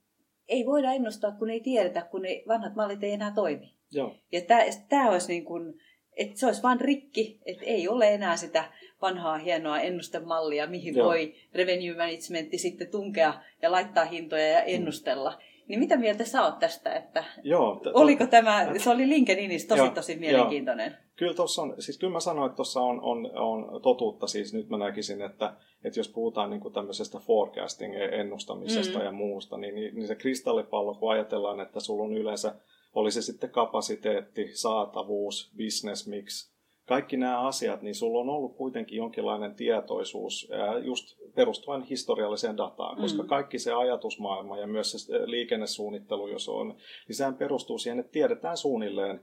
ei 0.49 0.67
voida 0.67 0.93
ennustaa, 0.93 1.33
kun 1.33 1.51
ei 1.51 1.61
tiedetä, 1.61 2.03
kun 2.11 2.23
ne 2.23 2.43
vanhat 2.49 2.75
mallit 2.75 3.05
ei 3.05 3.13
enää 3.13 3.33
toimi. 3.35 3.75
Joo. 3.93 4.17
Ja 4.33 4.41
tämä 4.89 5.11
olisi 5.11 5.29
niin 5.29 5.45
kuin, 5.45 5.81
että 6.17 6.39
se 6.39 6.47
olisi 6.47 6.63
vain 6.63 6.81
rikki, 6.81 7.41
että 7.47 7.65
ei 7.65 7.89
ole 7.89 8.15
enää 8.15 8.37
sitä 8.37 8.73
vanhaa 9.03 9.39
hienoa 9.39 9.81
ennustemallia, 9.81 10.67
mihin 10.67 10.95
Joo. 10.95 11.07
voi 11.07 11.35
revenue 11.55 11.97
managementti 11.97 12.59
sitten 12.59 12.91
tunkea 12.91 13.35
ja 13.63 13.73
laittaa 13.73 14.05
hintoja 14.05 14.49
ja 14.49 14.63
ennustella. 14.63 15.31
Mm. 15.31 15.56
Niin 15.69 15.81
mitä 15.81 15.97
mieltä 15.97 16.25
sä 16.25 16.45
oot 16.45 16.59
tästä, 16.59 16.95
että 16.95 17.25
Joo, 17.43 17.81
t- 17.83 17.87
oliko 17.95 18.27
tämä, 18.27 18.69
se 18.79 18.91
oli 18.91 19.09
LinkedInissä 19.09 19.77
tosi 19.77 19.91
tosi 19.91 20.17
mielenkiintoinen. 20.17 20.91
Jo. 20.91 20.97
Kyllä 21.17 21.35
tuossa 21.35 21.63
on, 21.63 21.75
siis 21.79 21.99
kyllä 21.99 22.13
mä 22.13 22.21
sanoin, 22.21 22.47
että 22.47 22.57
tuossa 22.57 22.81
on, 22.81 23.01
on, 23.03 23.31
on 23.35 23.83
totuutta, 23.83 24.27
siis 24.27 24.55
nyt 24.55 24.69
mä 24.69 24.79
näkisin, 24.79 25.23
että, 25.23 25.55
että 25.85 26.01
jos 26.01 26.09
puhutaan 26.09 26.51
niin 26.51 26.61
kuin 26.61 26.75
tämmöisestä 26.75 27.19
forecasting 27.19 27.95
ennustamisesta 28.13 28.99
mm. 28.99 29.05
ja 29.05 29.13
muusta, 29.13 29.57
niin, 29.57 29.75
niin, 29.75 29.95
niin 29.95 30.07
se 30.07 30.15
kristallipallo, 30.15 30.95
kun 30.95 31.13
ajatellaan, 31.13 31.61
että 31.61 31.81
sulla 31.81 32.05
on 32.05 32.17
yleensä, 32.17 32.55
oli 32.95 33.11
se 33.11 33.23
sitten 33.23 33.51
kapasiteetti, 33.51 34.51
saatavuus, 34.55 35.53
business 35.57 36.09
mix, 36.09 36.56
kaikki 36.87 37.17
nämä 37.17 37.41
asiat, 37.41 37.83
niin 37.83 37.95
sulla 37.95 38.21
on 38.21 38.29
ollut 38.29 38.57
kuitenkin 38.57 38.97
jonkinlainen 38.97 39.55
tietoisuus 39.55 40.51
just 40.85 41.19
perustuen 41.35 41.83
historialliseen 41.83 42.57
dataan, 42.57 43.01
koska 43.01 43.23
mm. 43.23 43.29
kaikki 43.29 43.59
se 43.59 43.73
ajatusmaailma 43.73 44.59
ja 44.59 44.67
myös 44.67 44.93
se 44.93 45.31
liikennesuunnittelu, 45.31 46.29
jos 46.29 46.49
on, 46.49 46.69
niin 47.09 47.17
sehän 47.17 47.37
perustuu 47.37 47.79
siihen, 47.79 48.01
että 48.01 48.13
tiedetään 48.13 48.57
suunnilleen 48.57 49.21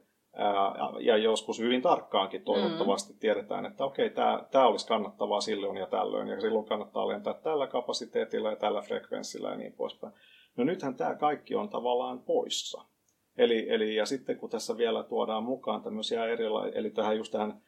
ja 1.00 1.18
joskus 1.18 1.60
hyvin 1.60 1.82
tarkkaankin 1.82 2.44
toivottavasti 2.44 3.14
mm. 3.14 3.20
tiedetään, 3.20 3.66
että 3.66 3.86
okei, 3.86 4.10
tämä, 4.10 4.46
tämä 4.52 4.68
olisi 4.68 4.88
kannattavaa 4.88 5.42
silloin 5.42 5.78
ja 5.78 5.88
tällöin, 5.88 6.28
ja 6.28 6.42
silloin 6.42 6.66
kannattaa 6.66 7.08
lentää 7.08 7.34
tällä 7.34 7.68
kapasiteetilla 7.68 8.50
ja 8.50 8.56
tällä 8.56 8.82
frekvenssillä 8.82 9.50
ja 9.50 9.56
niin 9.56 9.74
poispäin. 9.74 10.14
No 10.58 10.64
nythän 10.64 10.96
tämä 10.96 11.16
kaikki 11.16 11.56
on 11.56 11.70
tavallaan 11.70 12.20
poissa. 12.20 12.93
Eli, 13.38 13.70
eli, 13.70 13.96
ja 13.96 14.06
sitten 14.06 14.38
kun 14.38 14.50
tässä 14.50 14.78
vielä 14.78 15.04
tuodaan 15.04 15.44
mukaan 15.44 15.84
tämmöisiä 15.84 16.26
erilaisia, 16.26 16.80
eli 16.80 16.90
tähän 16.90 17.18
just 17.18 17.32
tähän, 17.32 17.62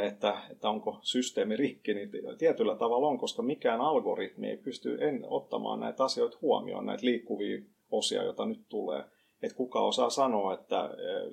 että, 0.00 0.34
että 0.50 0.68
onko 0.68 0.98
systeemi 1.02 1.56
rikki, 1.56 1.94
niin 1.94 2.10
tietyllä 2.38 2.76
tavalla 2.76 3.08
on, 3.08 3.18
koska 3.18 3.42
mikään 3.42 3.80
algoritmi 3.80 4.50
ei 4.50 4.56
pysty 4.56 4.98
en 5.00 5.24
ottamaan 5.26 5.80
näitä 5.80 6.04
asioita 6.04 6.38
huomioon, 6.42 6.86
näitä 6.86 7.04
liikkuvia 7.06 7.62
osia, 7.90 8.22
joita 8.22 8.46
nyt 8.46 8.64
tulee. 8.68 9.04
Että 9.42 9.56
kuka 9.56 9.80
osaa 9.80 10.10
sanoa, 10.10 10.54
että, 10.54 10.90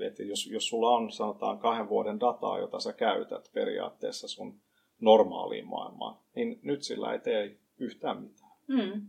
että 0.07 0.23
jos, 0.23 0.47
jos 0.47 0.67
sulla 0.67 0.89
on 0.89 1.11
sanotaan 1.11 1.59
kahden 1.59 1.89
vuoden 1.89 2.19
dataa, 2.19 2.59
jota 2.59 2.79
sä 2.79 2.93
käytät 2.93 3.49
periaatteessa 3.53 4.27
sun 4.27 4.59
normaaliin 5.01 5.67
maailmaan, 5.67 6.19
niin 6.35 6.59
nyt 6.63 6.83
sillä 6.83 7.13
ei 7.13 7.19
tee 7.19 7.57
yhtään 7.79 8.21
mitään. 8.21 8.51
Hmm. 8.67 9.07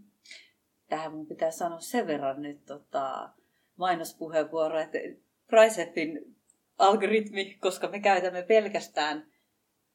Tähän 0.88 1.12
mun 1.12 1.26
pitää 1.26 1.50
sanoa 1.50 1.80
sen 1.80 2.06
verran 2.06 2.42
nyt 2.42 2.64
tota, 2.66 3.30
mainospuheenvuoro, 3.76 4.80
että 4.80 4.98
Pricepin 5.46 6.36
algoritmi, 6.78 7.56
koska 7.60 7.88
me 7.88 8.00
käytämme 8.00 8.42
pelkästään 8.42 9.26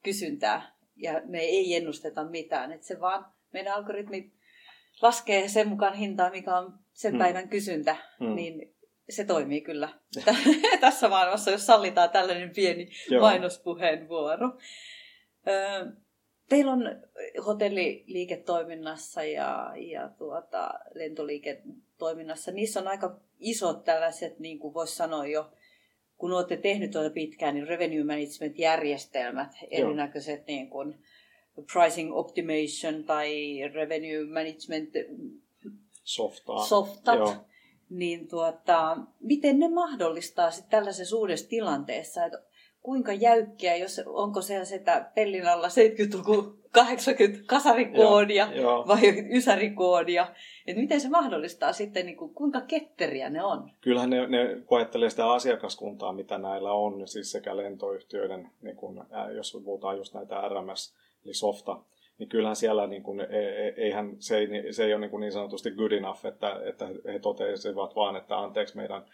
kysyntää 0.04 0.78
ja 0.96 1.22
me 1.26 1.40
ei 1.40 1.76
ennusteta 1.76 2.24
mitään. 2.24 2.72
Että 2.72 2.88
se 2.88 3.00
vaan, 3.00 3.26
meidän 3.54 3.74
algoritmi 3.74 4.32
laskee 5.02 5.48
sen 5.48 5.68
mukaan 5.68 5.94
hintaa, 5.94 6.30
mikä 6.30 6.58
on 6.58 6.74
sen 6.94 7.12
hmm. 7.12 7.20
päivän 7.20 7.50
kysyntä, 7.50 7.96
hmm. 8.20 8.36
niin 8.36 8.76
se 9.10 9.26
toimii 9.26 9.62
kyllä 9.62 9.90
tässä 10.82 11.10
maailmassa, 11.10 11.52
jos 11.52 11.66
sallitaan 11.66 12.10
tällainen 12.10 12.52
pieni 12.56 12.90
Joo. 13.10 13.22
mainospuheenvuoro. 13.22 14.58
Teillä 16.50 16.72
on 16.72 16.84
hotelliliiketoiminnassa 17.46 19.24
ja, 19.24 19.74
ja 19.76 20.10
tuota, 20.18 20.70
lentoliiketoiminnassa, 20.94 22.52
niissä 22.52 22.80
on 22.80 22.88
aika 22.88 23.20
isot 23.40 23.84
tällaiset, 23.84 24.40
niin 24.40 24.60
kuin 24.60 24.74
voisi 24.74 24.96
sanoa 24.96 25.28
jo, 25.28 25.52
kun 26.18 26.34
olette 26.34 26.58
tehnyt 26.58 26.92
tuota 26.92 27.10
pitkään, 27.10 27.56
niin 27.56 27.68
revenue 27.68 28.04
management-järjestelmät, 28.04 29.52
erinäköiset 29.72 30.48
niin 30.48 30.70
kuin 30.70 30.96
pricing 31.74 32.16
optimation 32.16 33.04
tai 33.04 33.60
revenue 33.74 34.26
management 34.26 34.90
Softaa. 36.04 36.66
softat, 36.66 37.20
Joo. 37.20 37.36
niin 37.90 38.28
tuota, 38.28 38.98
miten 39.20 39.60
ne 39.60 39.70
mahdollistaa 39.70 40.52
sitten 40.52 40.72
tällaisessa 40.72 41.18
uudessa 41.18 41.50
tilanteessa, 41.50 42.26
että 42.26 42.44
kuinka 42.88 43.14
jäykkiä, 43.14 43.76
jos, 43.76 44.02
onko 44.06 44.42
se 44.42 44.66
sitä 44.66 45.12
pellin 45.16 45.48
alla 45.48 45.68
70-luku 45.68 46.54
80 46.72 47.40
kasarikoodia 47.46 48.50
joo, 48.54 48.88
vai 48.88 49.00
ysärikoodia. 49.38 50.28
Että 50.68 50.82
miten 50.82 51.02
se 51.02 51.10
mahdollistaa 51.10 51.74
sitten, 51.74 52.06
niin 52.06 52.18
kuin, 52.18 52.34
kuinka 52.34 52.62
ketteriä 52.62 53.30
ne 53.30 53.44
on? 53.44 53.72
Kyllähän 53.82 54.10
ne, 54.10 54.28
ne 54.28 54.62
koettelee 54.66 55.10
sitä 55.10 55.32
asiakaskuntaa, 55.32 56.14
mitä 56.14 56.38
näillä 56.38 56.72
on, 56.72 57.08
siis 57.08 57.32
sekä 57.32 57.58
lentoyhtiöiden, 57.58 58.50
niin 58.62 58.76
kuin, 58.76 59.04
jos 59.36 59.58
puhutaan 59.66 59.98
just 59.98 60.14
näitä 60.14 60.36
RMS, 60.36 60.96
eli 61.26 61.34
softa, 61.34 61.80
niin 62.18 62.30
kyllähän 62.30 62.56
siellä 62.56 62.88
niin 62.88 63.04
kuin, 63.04 63.20
e, 63.20 63.26
e, 63.26 63.74
eihän, 63.78 64.16
se, 64.20 64.38
ei, 64.38 64.74
se 64.74 64.86
ei 64.86 64.94
ole 64.94 65.02
niin, 65.02 65.12
kuin 65.12 65.22
niin 65.22 65.32
sanotusti 65.32 65.72
good 65.72 65.92
enough, 65.92 66.26
että, 66.26 66.62
että 66.66 66.90
he 67.14 67.20
totesivat 67.20 67.96
vaan, 67.96 68.16
että 68.16 68.38
anteeksi, 68.38 68.78
meidän, 68.78 69.06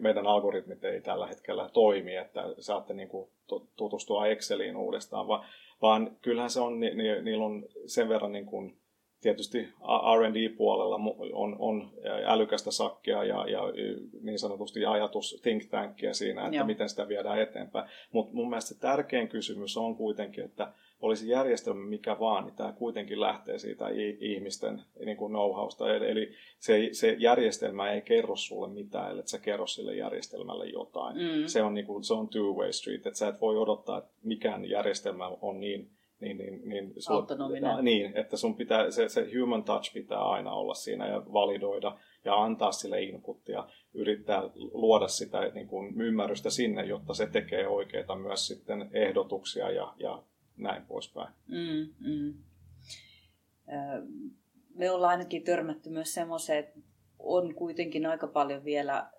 meidän 0.00 0.26
algoritmit 0.26 0.84
ei 0.84 1.00
tällä 1.00 1.26
hetkellä 1.26 1.70
toimi, 1.72 2.16
että 2.16 2.44
saatte 2.58 2.94
niin 2.94 3.08
kuin 3.08 3.30
tutustua 3.76 4.26
Exceliin 4.26 4.76
uudestaan, 4.76 5.28
vaan, 5.28 5.44
vaan 5.82 6.16
kyllähän 6.22 6.50
se 6.50 6.60
on, 6.60 6.80
ni, 6.80 6.94
ni, 6.94 7.22
niillä 7.22 7.44
on 7.44 7.64
sen 7.86 8.08
verran 8.08 8.32
niin 8.32 8.46
kuin, 8.46 8.81
tietysti 9.22 9.68
R&D-puolella 10.18 11.00
on, 11.32 11.56
on 11.58 11.90
älykästä 12.26 12.70
sakkia 12.70 13.24
ja, 13.24 13.48
ja 13.50 13.60
niin 14.22 14.38
sanotusti 14.38 14.86
ajatus 14.86 15.40
think 15.42 15.64
tankia 15.70 16.14
siinä, 16.14 16.44
että 16.44 16.56
Joo. 16.56 16.66
miten 16.66 16.88
sitä 16.88 17.08
viedään 17.08 17.40
eteenpäin. 17.40 17.88
Mutta 18.12 18.34
mun 18.34 18.48
mielestä 18.48 18.74
se 18.74 18.80
tärkein 18.80 19.28
kysymys 19.28 19.76
on 19.76 19.96
kuitenkin, 19.96 20.44
että 20.44 20.72
olisi 21.02 21.28
järjestelmä 21.28 21.84
mikä 21.84 22.16
vaan, 22.20 22.44
niin 22.44 22.56
tämä 22.56 22.72
kuitenkin 22.72 23.20
lähtee 23.20 23.58
siitä 23.58 23.86
ihmisten 24.20 24.82
niin 25.04 25.16
kuin 25.16 25.32
know-howsta. 25.32 26.04
Eli 26.08 26.32
se, 26.58 26.88
se 26.92 27.16
järjestelmä 27.18 27.92
ei 27.92 28.00
kerro 28.00 28.36
sulle 28.36 28.68
mitään, 28.68 29.10
ellei 29.10 29.26
sä 29.26 29.38
kerro 29.38 29.66
sille 29.66 29.96
järjestelmälle 29.96 30.66
jotain. 30.66 31.16
Mm. 31.16 31.46
Se 31.46 31.62
on, 31.62 31.74
niin 31.74 31.86
kuin, 31.86 32.04
se 32.04 32.14
on 32.14 32.28
two-way 32.28 32.72
street, 32.72 33.06
että 33.06 33.18
sä 33.18 33.28
et 33.28 33.40
voi 33.40 33.58
odottaa, 33.58 33.98
että 33.98 34.10
mikään 34.22 34.70
järjestelmä 34.70 35.28
on 35.40 35.60
niin 35.60 35.90
niin, 36.22 36.38
niin, 36.38 36.68
niin, 36.68 36.92
Autonominen. 37.08 37.84
niin, 37.84 38.16
että 38.16 38.36
sun 38.36 38.56
pitää, 38.56 38.90
se, 38.90 39.08
se 39.08 39.30
human 39.40 39.64
touch 39.64 39.92
pitää 39.92 40.22
aina 40.22 40.52
olla 40.52 40.74
siinä 40.74 41.08
ja 41.08 41.22
validoida 41.32 41.98
ja 42.24 42.42
antaa 42.42 42.72
sille 42.72 43.02
inputtia, 43.02 43.68
yrittää 43.94 44.42
luoda 44.72 45.08
sitä 45.08 45.40
niin 45.40 45.66
kuin, 45.66 46.00
ymmärrystä 46.00 46.50
sinne, 46.50 46.84
jotta 46.84 47.14
se 47.14 47.26
tekee 47.26 47.68
oikeita 47.68 48.16
myös 48.16 48.46
sitten 48.46 48.90
ehdotuksia 48.92 49.70
ja, 49.70 49.94
ja 49.96 50.22
näin 50.56 50.86
poispäin. 50.86 51.34
Mm, 51.48 52.08
mm. 52.08 52.34
Me 54.74 54.90
ollaan 54.90 55.10
ainakin 55.10 55.44
törmätty 55.44 55.90
myös 55.90 56.14
semmoiseen, 56.14 56.58
että 56.58 56.80
on 57.18 57.54
kuitenkin 57.54 58.06
aika 58.06 58.26
paljon 58.26 58.64
vielä 58.64 59.10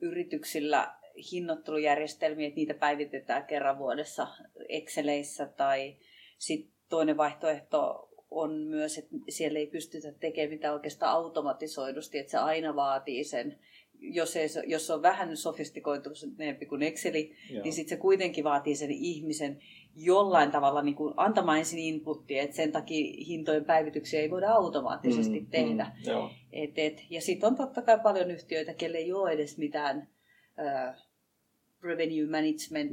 yrityksillä 0.00 0.94
hinnoittelujärjestelmiä, 1.32 2.48
että 2.48 2.56
niitä 2.56 2.74
päivitetään 2.74 3.44
kerran 3.44 3.78
vuodessa 3.78 4.26
Exceleissä 4.68 5.46
tai 5.46 5.96
sitten 6.38 6.72
toinen 6.88 7.16
vaihtoehto 7.16 8.08
on 8.30 8.52
myös, 8.52 8.98
että 8.98 9.16
siellä 9.28 9.58
ei 9.58 9.66
pystytä 9.66 10.12
tekemään 10.12 10.50
mitään 10.50 10.74
oikeastaan 10.74 11.12
automatisoidusti, 11.12 12.18
että 12.18 12.30
se 12.30 12.38
aina 12.38 12.76
vaatii 12.76 13.24
sen 13.24 13.58
jos, 14.00 14.36
ei, 14.36 14.48
jos 14.66 14.90
on 14.90 15.02
vähän 15.02 15.36
sofistikoituneempi 15.36 16.66
kuin 16.66 16.82
Exceli, 16.82 17.36
Joo. 17.50 17.62
niin 17.62 17.72
sitten 17.72 17.96
se 17.96 18.02
kuitenkin 18.02 18.44
vaatii 18.44 18.76
sen 18.76 18.90
ihmisen 18.90 19.58
jollain 19.94 20.50
tavalla 20.50 20.82
niin 20.82 20.94
kuin 20.94 21.14
antamaan 21.16 21.58
ensin 21.58 21.78
inputtia, 21.78 22.42
että 22.42 22.56
sen 22.56 22.72
takia 22.72 23.24
hintojen 23.26 23.64
päivityksiä 23.64 24.20
ei 24.20 24.30
voida 24.30 24.52
automaattisesti 24.52 25.40
mm, 25.40 25.46
tehdä. 25.46 25.84
Mm, 25.84 26.30
et, 26.52 26.70
et, 26.76 27.04
ja 27.10 27.20
sitten 27.20 27.46
on 27.46 27.56
totta 27.56 27.82
kai 27.82 28.00
paljon 28.02 28.30
yhtiöitä, 28.30 28.74
kelle 28.74 28.98
ei 28.98 29.12
ole 29.12 29.30
edes 29.30 29.58
mitään 29.58 30.08
äh, 30.58 31.05
revenue 31.82 32.26
management 32.30 32.90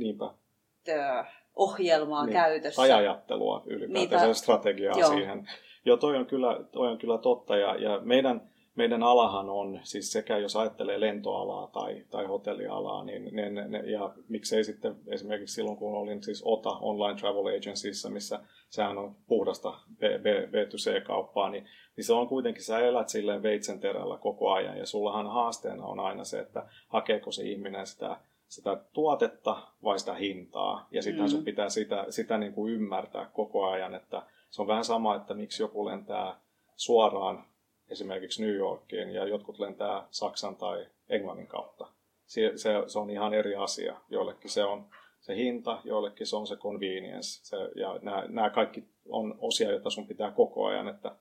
Äh, 0.90 1.28
ohjelmaa 1.56 2.26
niin, 2.26 2.34
käytössä. 2.34 2.82
Tai 2.82 2.92
ajattelua 2.92 3.64
ylipäätään, 3.66 4.22
Niitä, 4.22 4.34
strategiaa 4.34 5.00
joo. 5.00 5.10
siihen. 5.10 5.50
Joo, 5.86 5.98
toi 5.98 6.18
on 6.18 6.26
kyllä, 6.26 6.64
toi 6.72 6.92
on 6.92 6.98
kyllä 6.98 7.18
totta. 7.18 7.58
Ja, 7.58 7.76
ja 7.76 8.00
meidän 8.04 8.42
meidän 8.76 9.04
alahan 9.04 9.50
on, 9.50 9.80
siis 9.84 10.12
sekä 10.12 10.38
jos 10.38 10.56
ajattelee 10.56 11.00
lentoalaa 11.00 11.68
tai, 11.68 12.06
tai 12.10 12.26
hotellialaa, 12.26 13.04
niin 13.04 13.30
ne, 13.32 13.50
ne, 13.50 13.80
ja 13.80 14.14
miksei 14.30 14.64
sitten 14.64 14.96
esimerkiksi 15.08 15.56
silloin, 15.56 15.78
kun 15.78 15.98
olin 15.98 16.24
siis 16.24 16.42
OTA 16.46 16.70
Online 16.70 17.20
Travel 17.20 17.58
Agencyssä, 17.58 18.10
missä 18.10 18.40
sehän 18.70 18.98
on 18.98 19.16
puhdasta 19.28 19.74
B, 19.98 20.02
B, 20.02 20.26
B2C-kauppaa, 20.26 21.50
niin, 21.50 21.66
niin 21.98 22.06
se 22.06 22.14
on 22.14 22.28
kuitenkin, 22.28 22.64
sä 22.64 22.80
elät 22.80 23.10
silleen 23.10 23.44
veitsen 23.44 23.80
terällä 23.80 24.18
koko 24.18 24.52
ajan, 24.52 24.78
ja 24.78 24.86
sullahan 24.86 25.28
haasteena 25.28 25.86
on 25.86 26.00
aina 26.00 26.24
se, 26.24 26.40
että 26.40 26.66
hakeeko 26.88 27.32
se 27.32 27.44
ihminen 27.44 27.88
sitä 27.88 28.18
sitä 28.54 28.78
tuotetta 28.94 29.68
vai 29.84 30.00
sitä 30.00 30.14
hintaa. 30.14 30.88
Ja 30.92 31.02
sitten 31.02 31.24
mm. 31.24 31.30
sun 31.30 31.44
pitää 31.44 31.70
sitä, 31.70 32.06
sitä 32.10 32.38
niin 32.38 32.54
kuin 32.54 32.74
ymmärtää 32.74 33.30
koko 33.34 33.66
ajan, 33.66 33.96
että 33.96 34.26
se 34.50 34.62
on 34.62 34.68
vähän 34.68 34.86
sama, 34.86 35.16
että 35.16 35.34
miksi 35.34 35.64
joku 35.64 35.86
lentää 35.86 36.40
suoraan 36.76 37.46
esimerkiksi 37.90 38.42
New 38.42 38.56
Yorkiin 38.56 39.10
ja 39.10 39.28
jotkut 39.28 39.60
lentää 39.60 40.08
Saksan 40.12 40.56
tai 40.56 40.88
Englannin 41.10 41.48
kautta. 41.48 41.88
se, 42.26 42.52
se, 42.56 42.74
se 42.88 43.00
on 43.00 43.10
ihan 43.10 43.34
eri 43.34 43.56
asia. 43.56 44.02
Joillekin 44.10 44.50
se 44.50 44.64
on 44.64 44.90
se 45.20 45.36
hinta, 45.36 45.82
joillekin 45.84 46.28
se 46.28 46.36
on 46.36 46.48
se 46.48 46.56
convenience. 46.56 47.46
Se, 47.46 47.58
ja 47.76 48.00
nämä, 48.02 48.26
nämä 48.28 48.50
kaikki 48.50 48.84
on 49.10 49.36
osia, 49.40 49.72
joita 49.72 49.90
sun 49.90 50.08
pitää 50.08 50.32
koko 50.32 50.66
ajan. 50.66 50.88
Että, 50.88 51.16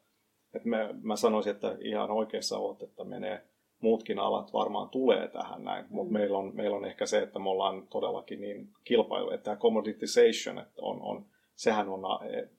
että 0.54 0.68
me, 0.68 0.94
mä 1.02 1.16
sanoisin, 1.16 1.50
että 1.50 1.76
ihan 1.80 2.10
oikeassa 2.10 2.58
olet, 2.58 2.82
että 2.82 3.04
menee 3.04 3.44
muutkin 3.82 4.18
alat 4.18 4.52
varmaan 4.52 4.88
tulee 4.88 5.28
tähän 5.28 5.64
näin, 5.64 5.84
mutta 5.88 6.10
mm. 6.10 6.18
meillä, 6.18 6.38
on, 6.38 6.50
meillä 6.54 6.76
on 6.76 6.84
ehkä 6.84 7.06
se, 7.06 7.22
että 7.22 7.38
me 7.38 7.48
ollaan 7.48 7.86
todellakin 7.86 8.40
niin 8.40 8.68
kilpailu, 8.84 9.30
että 9.30 9.44
tämä 9.44 9.56
commoditization, 9.56 10.58
että 10.58 10.82
on, 10.82 11.02
on, 11.02 11.26
sehän 11.54 11.88
on, 11.88 12.00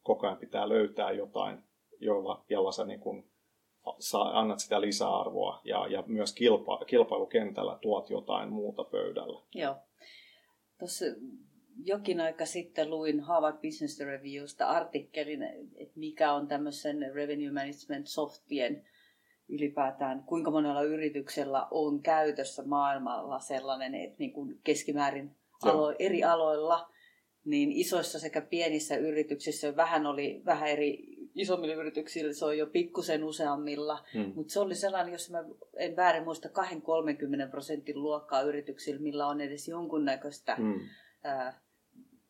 koko 0.03 0.27
ajan 0.27 0.37
pitää 0.37 0.69
löytää 0.69 1.11
jotain, 1.11 1.57
jolla, 1.99 2.45
jolla 2.49 2.71
sä 2.71 2.85
niin 2.85 2.99
kuin 2.99 3.25
saa, 3.99 4.39
annat 4.39 4.59
sitä 4.59 4.81
lisäarvoa 4.81 5.61
ja, 5.63 5.87
ja 5.87 6.03
myös 6.07 6.33
kilpa, 6.33 6.85
kilpailukentällä 6.85 7.77
tuot 7.81 8.09
jotain 8.09 8.49
muuta 8.49 8.83
pöydällä. 8.83 9.41
Joo. 9.55 9.75
Tuossa 10.79 11.05
jokin 11.85 12.19
aika 12.19 12.45
sitten 12.45 12.89
luin 12.89 13.19
Harvard 13.19 13.57
Business 13.61 13.99
Reviewsta 13.99 14.67
artikkelin, 14.67 15.43
että 15.75 15.99
mikä 15.99 16.33
on 16.33 16.47
tämmöisen 16.47 17.11
revenue 17.13 17.51
management 17.51 18.07
softien 18.07 18.87
ylipäätään, 19.53 20.23
kuinka 20.23 20.51
monella 20.51 20.81
yrityksellä 20.81 21.67
on 21.71 22.01
käytössä 22.01 22.63
maailmalla 22.65 23.39
sellainen, 23.39 23.95
että 23.95 24.15
niin 24.19 24.33
kuin 24.33 24.59
keskimäärin 24.63 25.31
alo, 25.63 25.95
eri 25.99 26.23
aloilla, 26.23 26.89
niin 27.45 27.71
isoissa 27.71 28.19
sekä 28.19 28.41
pienissä 28.41 28.95
yrityksissä 28.95 29.75
vähän 29.75 30.05
oli 30.05 30.41
vähän 30.45 30.69
eri 30.69 31.13
isommilla 31.35 31.75
yrityksillä 31.75 32.33
se 32.33 32.45
on 32.45 32.57
jo 32.57 32.67
pikkusen 32.67 33.23
useammilla, 33.23 34.05
hmm. 34.13 34.31
mutta 34.35 34.53
se 34.53 34.59
oli 34.59 34.75
sellainen, 34.75 35.11
jos 35.11 35.31
mä 35.31 35.43
en 35.77 35.95
väärin 35.95 36.23
muista, 36.23 36.49
2-30 37.45 37.49
prosentin 37.51 38.01
luokkaa 38.01 38.41
yrityksillä, 38.41 39.01
millä 39.01 39.27
on 39.27 39.41
edes 39.41 39.67
jonkunnäköistä 39.67 40.55
hmm. 40.55 40.75
uh, 40.75 41.53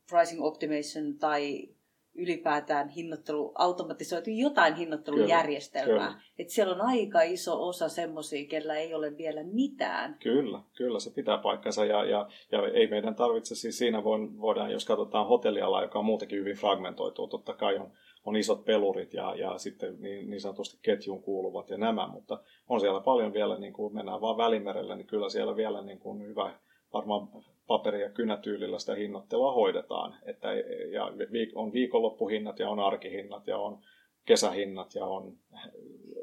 pricing 0.10 0.44
optimization 0.44 1.18
tai 1.18 1.70
ylipäätään 2.16 2.90
hinnoittelu, 2.90 3.52
automatisoitu 3.56 4.30
jotain 4.30 4.76
hinnoittelujärjestelmää. 4.76 6.22
Että 6.40 6.54
siellä 6.54 6.76
on 6.76 6.82
aika 6.82 7.22
iso 7.22 7.68
osa 7.68 7.90
semmoisia, 7.90 8.48
kellä 8.48 8.76
ei 8.76 8.94
ole 8.94 9.18
vielä 9.18 9.44
mitään. 9.44 10.18
Kyllä, 10.20 10.60
kyllä 10.76 11.00
se 11.00 11.12
pitää 11.12 11.38
paikkansa 11.38 11.86
ja, 11.86 12.06
ja, 12.06 12.30
ja 12.52 12.68
ei 12.68 12.88
meidän 12.88 13.16
tarvitse, 13.16 13.56
siis 13.56 13.78
siinä 13.78 14.04
voidaan, 14.04 14.72
jos 14.72 14.86
katsotaan 14.86 15.28
hotellialaa, 15.28 15.82
joka 15.82 16.00
on 16.00 16.06
muutenkin 16.06 16.40
hyvin 16.40 16.58
fragmentoitu, 16.58 17.28
totta 17.28 17.54
kai 17.54 17.78
on 17.78 17.92
on 18.26 18.36
isot 18.36 18.66
pelurit 18.66 19.14
ja, 19.14 19.36
ja 19.36 19.58
sitten 19.58 20.02
niin, 20.02 20.30
niin 20.30 20.42
sanotusti 20.42 20.80
ketjun 20.82 21.24
kuuluvat 21.24 21.70
ja 21.70 21.78
nämä, 21.78 22.08
mutta 22.08 22.40
on 22.70 22.80
siellä 22.80 23.00
paljon 23.00 23.34
vielä, 23.34 23.58
niin 23.58 23.74
kuin 23.74 23.96
mennään 23.96 24.22
vaan 24.22 24.38
välimerellä, 24.38 24.96
niin 24.96 25.08
kyllä 25.08 25.30
siellä 25.30 25.56
vielä 25.56 25.82
niin 25.82 26.00
kuin 26.00 26.28
hyvä, 26.28 26.54
varmaan 26.94 27.28
paperi- 27.68 28.02
ja 28.02 28.10
kynätyylillä 28.10 28.80
sitä 28.80 28.96
hinnoittelua 28.96 29.54
hoidetaan. 29.54 30.16
Että, 30.26 30.54
ja 30.92 31.12
on 31.56 31.74
viikonloppuhinnat 31.74 32.60
ja 32.60 32.70
on 32.70 32.80
arkihinnat 32.80 33.48
ja 33.48 33.58
on 33.58 33.82
kesähinnat 34.26 34.96
ja 34.96 35.06
on 35.06 35.38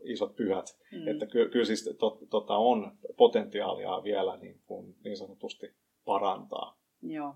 isot 0.03 0.37
pyhät. 0.37 0.67
Mm. 0.93 1.09
Että 1.09 1.27
ky, 1.27 1.49
kyllä 1.49 1.65
siis 1.65 1.97
to, 1.99 2.19
tota 2.31 2.57
on 2.57 2.99
potentiaalia 3.17 4.03
vielä 4.05 4.37
niin, 4.37 4.61
kuin 4.67 4.97
niin 5.05 5.17
sanotusti 5.17 5.75
parantaa. 6.05 6.81
Joo. 7.03 7.35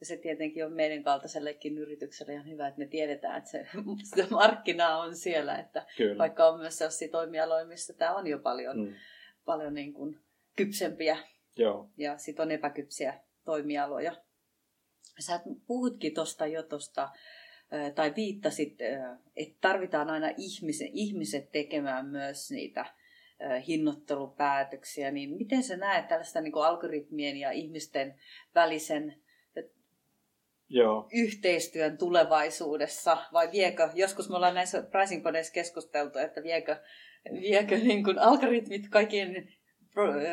Ja 0.00 0.06
se 0.06 0.16
tietenkin 0.16 0.66
on 0.66 0.72
meidän 0.72 1.02
kaltaisellekin 1.02 1.78
yritykselle 1.78 2.32
ihan 2.32 2.48
hyvä, 2.48 2.68
että 2.68 2.78
me 2.78 2.86
tiedetään, 2.86 3.38
että 3.38 3.50
se, 3.50 3.66
se 4.16 4.26
markkina 4.30 4.96
on 4.96 5.16
siellä. 5.16 5.58
Että 5.58 5.86
Kyllä. 5.96 6.18
Vaikka 6.18 6.48
on 6.48 6.58
myös 6.58 6.78
sellaisia 6.78 7.08
toimialoja, 7.08 7.66
missä 7.66 7.92
tämä 7.92 8.14
on 8.14 8.26
jo 8.26 8.38
paljon, 8.38 8.78
mm. 8.78 8.94
paljon 9.44 9.74
niin 9.74 9.92
kuin 9.92 10.18
kypsempiä 10.56 11.18
Joo. 11.58 11.90
ja 11.96 12.18
sitten 12.18 12.42
on 12.42 12.50
epäkypsiä 12.50 13.20
toimialoja. 13.44 14.16
Sä 15.18 15.40
puhutkin 15.66 16.14
tuosta 16.14 16.46
jo 16.46 16.62
tuosta, 16.62 17.08
tai 17.94 18.12
viittasit, 18.16 18.78
että 19.36 19.58
tarvitaan 19.60 20.10
aina 20.10 20.30
ihmisen, 20.36 20.88
ihmiset 20.92 21.52
tekemään 21.52 22.06
myös 22.06 22.50
niitä 22.50 22.86
hinnoittelupäätöksiä, 23.68 25.10
niin 25.10 25.36
miten 25.36 25.62
sä 25.62 25.76
näet 25.76 26.08
tällaista 26.08 26.40
niin 26.40 26.52
algoritmien 26.56 27.36
ja 27.36 27.50
ihmisten 27.50 28.20
välisen 28.54 29.22
Joo. 30.68 31.08
yhteistyön 31.12 31.98
tulevaisuudessa, 31.98 33.16
vai 33.32 33.52
viekö, 33.52 33.88
joskus 33.94 34.28
me 34.28 34.36
ollaan 34.36 34.54
näissä 34.54 34.82
pricing 34.82 35.24
keskusteltu, 35.52 36.18
että 36.18 36.42
viekö, 36.42 36.76
viekö 37.40 37.78
niin 37.78 38.04
kuin 38.04 38.18
algoritmit 38.18 38.88
kaikkien 38.88 39.57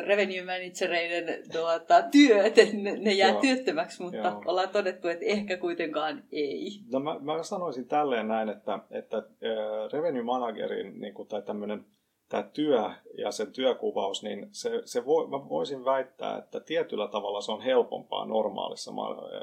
revenue 0.06 0.44
managereiden 0.44 1.42
tuota, 1.52 2.02
työt, 2.02 2.58
että 2.58 2.76
ne, 2.76 2.96
ne 2.96 3.12
jää 3.12 3.30
Joo. 3.30 3.40
työttömäksi, 3.40 4.02
mutta 4.02 4.16
Joo. 4.16 4.42
ollaan 4.46 4.68
todettu, 4.68 5.08
että 5.08 5.24
ehkä 5.24 5.56
kuitenkaan 5.56 6.24
ei. 6.32 6.68
No 6.92 7.00
mä, 7.00 7.18
mä 7.18 7.42
sanoisin 7.42 7.88
tälleen 7.88 8.28
näin, 8.28 8.48
että, 8.48 8.78
että 8.90 9.22
revenue 9.92 10.22
managerin 10.22 11.00
niin 11.00 11.14
kuin, 11.14 11.28
tai 11.28 11.42
tämmöinen 11.42 11.84
tämä 12.28 12.42
työ 12.42 12.90
ja 13.18 13.30
sen 13.30 13.52
työkuvaus, 13.52 14.22
niin 14.22 14.48
se, 14.50 14.70
se 14.84 15.04
voi, 15.06 15.28
mä 15.28 15.48
voisin 15.48 15.84
väittää, 15.84 16.38
että 16.38 16.60
tietyllä 16.60 17.08
tavalla 17.08 17.40
se 17.40 17.52
on 17.52 17.60
helpompaa 17.60 18.26
normaalissa, 18.26 18.92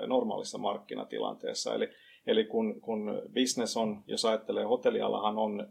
normaalissa 0.08 0.58
markkinatilanteessa. 0.58 1.76
Eli, 1.76 1.90
eli 2.28 2.46
kun, 2.46 2.82
kun 2.82 3.22
business 3.34 3.78
on, 3.78 4.04
jos 4.08 4.26
ajattelee, 4.26 4.64
hotellialahan 4.64 5.38
on 5.38 5.68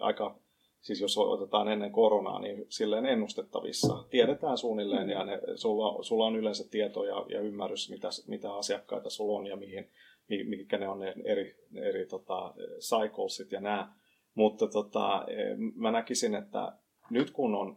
aika, 0.00 0.38
siis 0.84 1.00
jos 1.00 1.18
otetaan 1.18 1.68
ennen 1.68 1.92
koronaa, 1.92 2.40
niin 2.40 2.66
silleen 2.68 3.06
ennustettavissa. 3.06 4.04
Tiedetään 4.10 4.58
suunnilleen 4.58 5.10
ja 5.10 5.24
ne, 5.24 5.40
sulla, 5.54 6.02
sulla 6.02 6.26
on 6.26 6.36
yleensä 6.36 6.64
tieto 6.70 7.04
ja, 7.04 7.26
ja 7.28 7.40
ymmärrys, 7.40 7.90
mitä, 7.90 8.08
mitä 8.26 8.54
asiakkaita 8.54 9.10
sulla 9.10 9.38
on 9.38 9.46
ja 9.46 9.56
mihin, 9.56 9.90
mitkä 10.28 10.78
ne 10.78 10.88
on 10.88 10.98
ne 10.98 11.14
eri, 11.24 11.56
eri 11.74 12.06
tota, 12.06 12.54
cyclesit 12.80 13.52
ja 13.52 13.60
nämä 13.60 13.94
mutta 14.34 14.66
tota, 14.66 15.26
mä 15.74 15.90
näkisin, 15.90 16.34
että 16.34 16.72
nyt 17.10 17.30
kun 17.30 17.54
on 17.54 17.76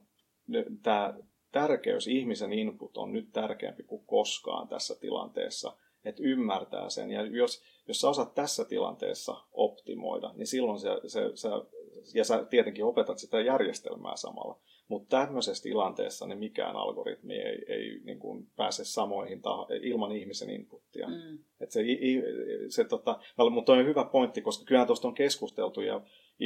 tämä 0.84 1.14
tärkeys, 1.52 2.08
ihmisen 2.08 2.54
input 2.54 2.98
on 2.98 3.14
nyt 3.14 3.30
tärkeämpi 3.32 3.84
kuin 3.84 4.06
koskaan 4.06 4.68
tässä 4.68 4.96
tilanteessa, 5.00 5.78
että 6.06 6.24
ymmärtää 6.24 6.90
sen. 6.90 7.12
Ja 7.12 7.26
jos, 7.26 7.64
jos 7.88 8.02
sä 8.02 8.10
osaat 8.10 8.36
tässä 8.36 8.66
tilanteessa 8.66 9.36
optimoida, 9.52 10.34
niin 10.36 10.48
silloin 10.48 10.80
se, 10.80 10.90
se, 11.08 11.22
se 11.34 11.50
ja 12.14 12.24
sä 12.24 12.46
tietenkin 12.50 12.86
opetat 12.86 13.18
sitä 13.18 13.42
järjestelmää 13.42 14.16
samalla. 14.16 14.60
Mutta 14.88 15.18
tämmöisessä 15.18 15.64
tilanteessa 15.64 16.28
niin 16.28 16.40
mikään 16.40 16.76
algoritmi 16.76 17.36
ei, 17.36 17.66
ei 17.68 18.00
niin 18.04 18.20
kuin 18.20 18.48
pääse 18.56 18.86
samoihin 18.86 19.42
taho, 19.42 19.68
ilman 19.82 20.12
ihmisen 20.12 20.50
inputtia. 20.50 21.08
Mm. 21.08 21.40
Et 21.60 21.72
se, 21.72 21.82
se, 22.70 22.84
tota, 22.84 23.20
mutta 23.50 23.74
on 23.74 23.86
hyvä 23.86 24.06
pointti, 24.06 24.42
koska 24.42 24.66
kyllähän 24.66 24.88
tuosta 24.88 25.08
on 25.08 25.16
keskusteltu 25.16 25.82
ja 25.82 26.02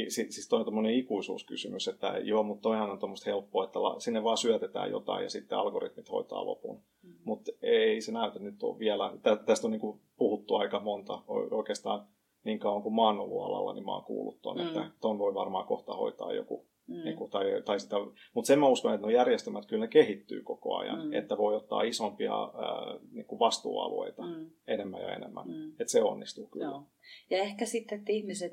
siis 0.08 0.48
toi 0.48 0.58
on 0.58 0.64
tämmöinen 0.64 0.94
ikuisuuskysymys, 0.94 1.88
että 1.88 2.18
joo, 2.18 2.42
mutta 2.42 2.62
toihan 2.62 2.90
on 2.90 2.98
tuommoista 2.98 3.30
helppoa, 3.30 3.64
että 3.64 3.78
sinne 3.98 4.24
vaan 4.24 4.38
syötetään 4.38 4.90
jotain 4.90 5.22
ja 5.22 5.30
sitten 5.30 5.58
algoritmit 5.58 6.10
hoitaa 6.10 6.46
lopun. 6.46 6.82
Mm. 7.02 7.14
Mutta 7.24 7.52
ei 7.62 8.00
se 8.00 8.12
näytä 8.12 8.38
nyt 8.38 8.62
ole 8.62 8.78
vielä, 8.78 9.12
tästä 9.46 9.66
on 9.66 9.70
niin 9.70 10.00
puhuttu 10.16 10.54
aika 10.54 10.80
monta 10.80 11.22
oikeastaan 11.50 12.06
niin 12.44 12.58
kauan 12.58 12.82
kuin 12.82 12.94
mä 12.94 13.02
oon 13.02 13.20
ollut 13.20 13.44
alalla, 13.44 13.74
niin 13.74 13.84
mä 13.84 13.94
oon 13.94 14.04
kuullut 14.04 14.42
ton, 14.42 14.56
mm. 14.56 14.66
että 14.66 14.90
ton 15.00 15.18
voi 15.18 15.34
varmaan 15.34 15.66
kohta 15.66 15.96
hoitaa 15.96 16.32
joku. 16.32 16.66
Mm. 16.86 17.04
Niin 17.04 17.16
kuin, 17.16 17.30
tai, 17.30 17.62
tai 17.64 17.80
sitä, 17.80 17.96
mutta 18.34 18.46
sen 18.46 18.58
mä 18.58 18.66
uskon, 18.66 18.94
että 18.94 19.06
no 19.06 19.10
järjestelmät 19.10 19.66
kyllä 19.66 19.84
ne 19.84 19.88
kehittyy 19.88 20.42
koko 20.42 20.76
ajan, 20.76 21.06
mm. 21.06 21.12
että 21.12 21.38
voi 21.38 21.56
ottaa 21.56 21.82
isompia 21.82 22.34
ää, 22.34 22.98
niin 23.12 23.26
kuin 23.26 23.38
vastuualueita 23.38 24.22
mm. 24.22 24.50
enemmän 24.66 25.00
ja 25.00 25.14
enemmän. 25.14 25.48
Mm. 25.48 25.70
Että 25.70 25.90
se 25.92 26.02
onnistuu 26.02 26.46
kyllä. 26.46 26.66
Joo. 26.66 26.82
Ja 27.30 27.38
ehkä 27.38 27.66
sitten, 27.66 27.98
että 27.98 28.12
ihmiset 28.12 28.52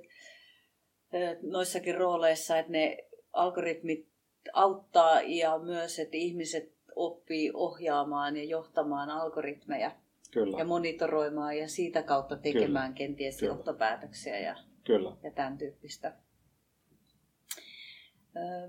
noissakin 1.42 1.96
rooleissa, 1.96 2.58
että 2.58 2.72
ne 2.72 2.98
algoritmit 3.34 4.08
auttaa 4.54 5.22
ja 5.22 5.60
myös, 5.60 6.00
että 6.00 6.18
ihmiset 6.18 6.74
oppii 6.96 7.52
ohjaamaan 7.54 8.38
ja 8.38 8.44
johtamaan 8.44 9.10
algoritmeja 9.10 9.92
Kyllä. 10.32 10.58
ja 10.58 10.66
monitoroimaan 10.66 11.58
ja 11.58 11.68
siitä 11.68 12.04
kautta 12.04 12.38
tekemään 12.38 12.94
Kyllä. 12.94 12.98
kenties 12.98 13.40
Kyllä. 13.40 13.54
johtopäätöksiä 13.54 14.40
ja, 14.40 14.56
Kyllä. 14.84 15.18
ja 15.24 15.32
tämän 15.32 15.58
tyyppistä. 15.58 16.14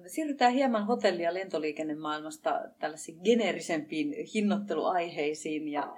Siirrytään 0.06 0.52
hieman 0.52 0.86
hotelli- 0.86 1.22
ja 1.22 1.34
lentoliikennemaailmasta 1.34 2.60
tällaisiin 2.78 3.20
geneerisempiin 3.24 4.14
hinnoitteluaiheisiin. 4.34 5.68
Ja 5.68 5.96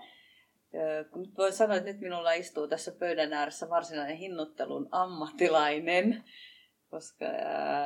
kun 1.12 1.22
nyt 1.22 1.38
voi 1.38 1.52
sanoa, 1.52 1.76
että 1.76 1.90
nyt 1.90 2.00
minulla 2.00 2.32
istuu 2.32 2.68
tässä 2.68 2.92
pöydän 2.92 3.32
ääressä 3.32 3.70
varsinainen 3.70 4.16
hinnoittelun 4.16 4.88
ammattilainen, 4.90 6.24
koska 6.90 7.26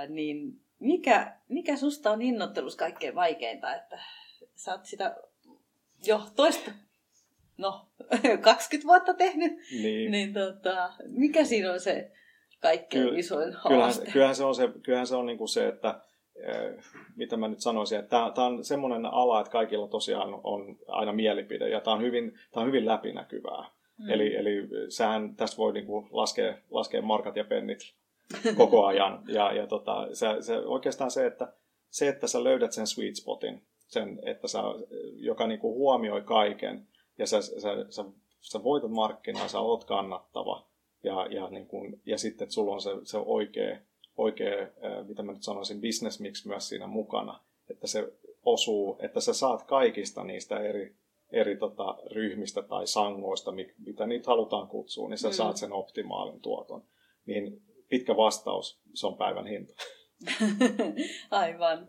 niin 0.09 0.61
mikä, 0.79 1.37
mikä 1.49 1.77
susta 1.77 2.11
on 2.11 2.21
hinnoittelussa 2.21 2.79
kaikkein 2.79 3.15
vaikeinta, 3.15 3.75
että 3.75 3.99
sä 4.55 4.73
oot 4.73 4.85
sitä 4.85 5.17
jo 6.07 6.23
toista, 6.37 6.71
no 7.59 7.87
20 8.41 8.87
vuotta 8.87 9.15
tehnyt, 9.15 9.53
niin, 9.83 10.11
niin 10.11 10.35
tota, 10.35 10.93
mikä 11.07 11.45
siinä 11.45 11.73
on 11.73 11.81
se 11.81 12.13
kaikkein 12.61 13.05
Kyllä, 13.05 13.19
isoin 13.19 13.53
haaste? 13.53 14.01
Kyllähän, 14.01 14.13
kyllähän 14.13 14.35
se 14.35 14.45
on 14.45 14.55
se, 14.55 14.69
kyllähän 14.83 15.07
se, 15.07 15.17
on 15.17 15.27
niin 15.27 15.39
kuin 15.39 15.49
se 15.49 15.69
että 15.69 16.01
mitä 17.17 17.37
mä 17.37 17.49
nyt 17.49 17.61
sanoisin, 17.61 17.99
että 17.99 18.33
tämä 18.35 18.47
on 18.47 18.65
semmoinen 18.65 19.07
ala, 19.07 19.41
että 19.41 19.51
kaikilla 19.51 19.89
tosiaan 19.89 20.41
on 20.45 20.77
aina 20.89 21.13
mielipide 21.13 21.69
ja 21.69 21.81
tämä 21.81 21.95
on 21.95 22.03
hyvin, 22.03 22.39
tämä 22.53 22.63
on 22.63 22.69
hyvin 22.69 22.87
läpinäkyvää. 22.87 23.71
Mm. 23.99 24.11
Eli, 24.11 24.37
eli 24.37 24.69
sähän 24.89 25.37
tästä 25.37 25.57
voi 25.57 25.73
niinku 25.73 26.09
laskea, 26.11 26.55
laskea 26.71 27.03
markat 27.03 27.37
ja 27.37 27.45
pennit 27.45 27.79
koko 28.57 28.85
ajan. 28.87 29.23
Ja, 29.29 29.53
ja 29.53 29.67
tota, 29.67 30.09
se, 30.13 30.27
se, 30.41 30.59
oikeastaan 30.59 31.11
se 31.11 31.27
että, 31.27 31.53
se, 31.91 32.09
että 32.09 32.27
sä 32.27 32.45
löydät 32.45 32.73
sen 32.73 32.87
sweet 32.87 33.17
spotin, 33.17 33.63
sen, 33.79 34.19
että 34.23 34.49
sä, 34.49 34.59
joka 35.17 35.47
niinku 35.47 35.75
huomioi 35.75 36.23
kaiken 36.23 36.87
ja 37.19 37.27
sä, 37.27 37.43
sä, 37.43 37.87
sä, 37.91 38.05
sä 38.41 38.63
voitat 38.65 38.91
markkinaa, 38.91 39.49
sä 39.49 39.61
oot 39.61 39.85
kannattava 39.85 40.67
ja, 41.03 41.27
ja, 41.31 41.51
niin 41.51 41.67
kun, 41.67 42.01
ja 42.07 42.19
sitten, 42.19 42.45
että 42.45 42.55
sulla 42.55 42.73
on 42.73 42.81
se, 42.81 42.91
se 43.05 43.19
oikea, 43.19 43.79
oikea, 44.17 44.69
mitä 45.09 45.23
mä 45.23 45.33
nyt 45.33 45.43
sanoisin, 45.43 45.81
business 45.81 46.21
mix 46.21 46.47
myös 46.47 46.69
siinä 46.69 46.87
mukana, 46.87 47.41
että 47.71 47.87
se 47.87 48.13
osuu, 48.45 48.97
että 49.01 49.21
sä 49.21 49.35
saat 49.35 49.63
kaikista 49.63 50.25
niistä 50.25 50.61
eri, 50.61 50.97
eri 51.33 51.57
tota, 51.57 51.99
ryhmistä 52.11 52.63
tai 52.63 52.87
sangoista, 52.87 53.53
mitä 53.87 54.07
niitä 54.07 54.31
halutaan 54.31 54.69
kutsua, 54.69 55.09
niin 55.09 55.19
sä 55.19 55.29
mm. 55.29 55.33
saat 55.33 55.57
sen 55.57 55.73
optimaalin 55.73 56.41
tuoton. 56.41 56.85
Niin 57.27 57.63
pitkä 57.89 58.17
vastaus, 58.17 58.81
se 58.95 59.07
on 59.07 59.17
päivän 59.17 59.47
hinta. 59.47 59.75
Aivan. 61.31 61.89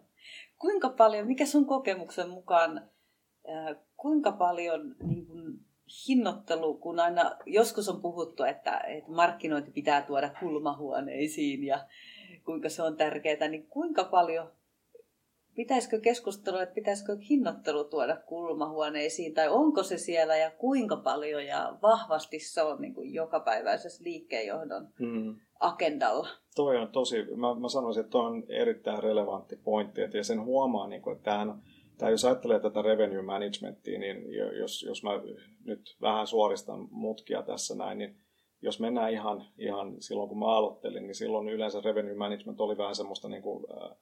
Kuinka 0.59 0.89
paljon, 0.89 1.27
mikä 1.27 1.45
sun 1.45 1.65
kokemuksen 1.65 2.29
mukaan, 2.29 2.89
kuinka 3.97 4.31
paljon 4.31 4.95
niin 5.03 5.25
kun, 5.25 5.59
hinnoittelu, 6.07 6.73
kun 6.73 6.99
aina 6.99 7.37
joskus 7.45 7.89
on 7.89 8.01
puhuttu, 8.01 8.43
että, 8.43 8.77
että 8.79 9.11
markkinointi 9.11 9.71
pitää 9.71 10.01
tuoda 10.01 10.29
kulmahuoneisiin 10.39 11.63
ja 11.63 11.79
kuinka 12.45 12.69
se 12.69 12.83
on 12.83 12.97
tärkeää, 12.97 13.47
niin 13.47 13.67
kuinka 13.67 14.03
paljon 14.03 14.51
pitäisikö 15.57 15.99
keskustella, 15.99 16.63
että 16.63 16.75
pitäisikö 16.75 17.17
hinnoittelu 17.29 17.83
tuoda 17.83 18.17
kulmahuoneisiin, 18.25 19.33
tai 19.33 19.49
onko 19.49 19.83
se 19.83 19.97
siellä 19.97 20.37
ja 20.37 20.51
kuinka 20.51 20.95
paljon 20.95 21.45
ja 21.45 21.77
vahvasti 21.81 22.39
se 22.39 22.61
on 22.61 22.81
niin 22.81 22.93
kuin 22.93 23.13
jokapäiväisessä 23.13 24.03
liikkeenjohdon 24.03 24.87
mm. 24.99 25.35
agendalla? 25.59 26.27
Toi 26.55 26.77
on 26.77 26.87
tosi, 26.87 27.25
mä, 27.35 27.59
mä 27.59 27.69
sanoisin, 27.69 28.01
että 28.01 28.11
toi 28.11 28.25
on 28.25 28.43
erittäin 28.49 29.03
relevantti 29.03 29.55
pointti, 29.55 30.01
että 30.01 30.17
ja 30.17 30.23
sen 30.23 30.43
huomaa, 30.43 30.87
niin 30.87 31.01
kuin, 31.01 31.15
että 31.15 31.23
tämähän, 31.23 31.61
tämä, 31.97 32.11
jos 32.11 32.25
ajattelee 32.25 32.59
tätä 32.59 32.81
revenue 32.81 33.21
managementia, 33.21 33.99
niin 33.99 34.33
jos, 34.59 34.83
jos 34.83 35.03
mä 35.03 35.09
nyt 35.65 35.95
vähän 36.01 36.27
suoristan 36.27 36.87
mutkia 36.91 37.43
tässä 37.43 37.75
näin, 37.75 37.97
niin 37.97 38.15
jos 38.61 38.79
mennään 38.79 39.11
ihan, 39.11 39.45
ihan 39.57 39.95
silloin 39.99 40.29
kun 40.29 40.39
mä 40.39 40.45
aloittelin, 40.45 41.03
niin 41.03 41.15
silloin 41.15 41.49
yleensä 41.49 41.81
revenue 41.85 42.15
management 42.15 42.61
oli 42.61 42.77
vähän 42.77 42.95
semmoista 42.95 43.29
niin 43.29 43.41
kuin, 43.41 43.65
äh, 43.71 43.97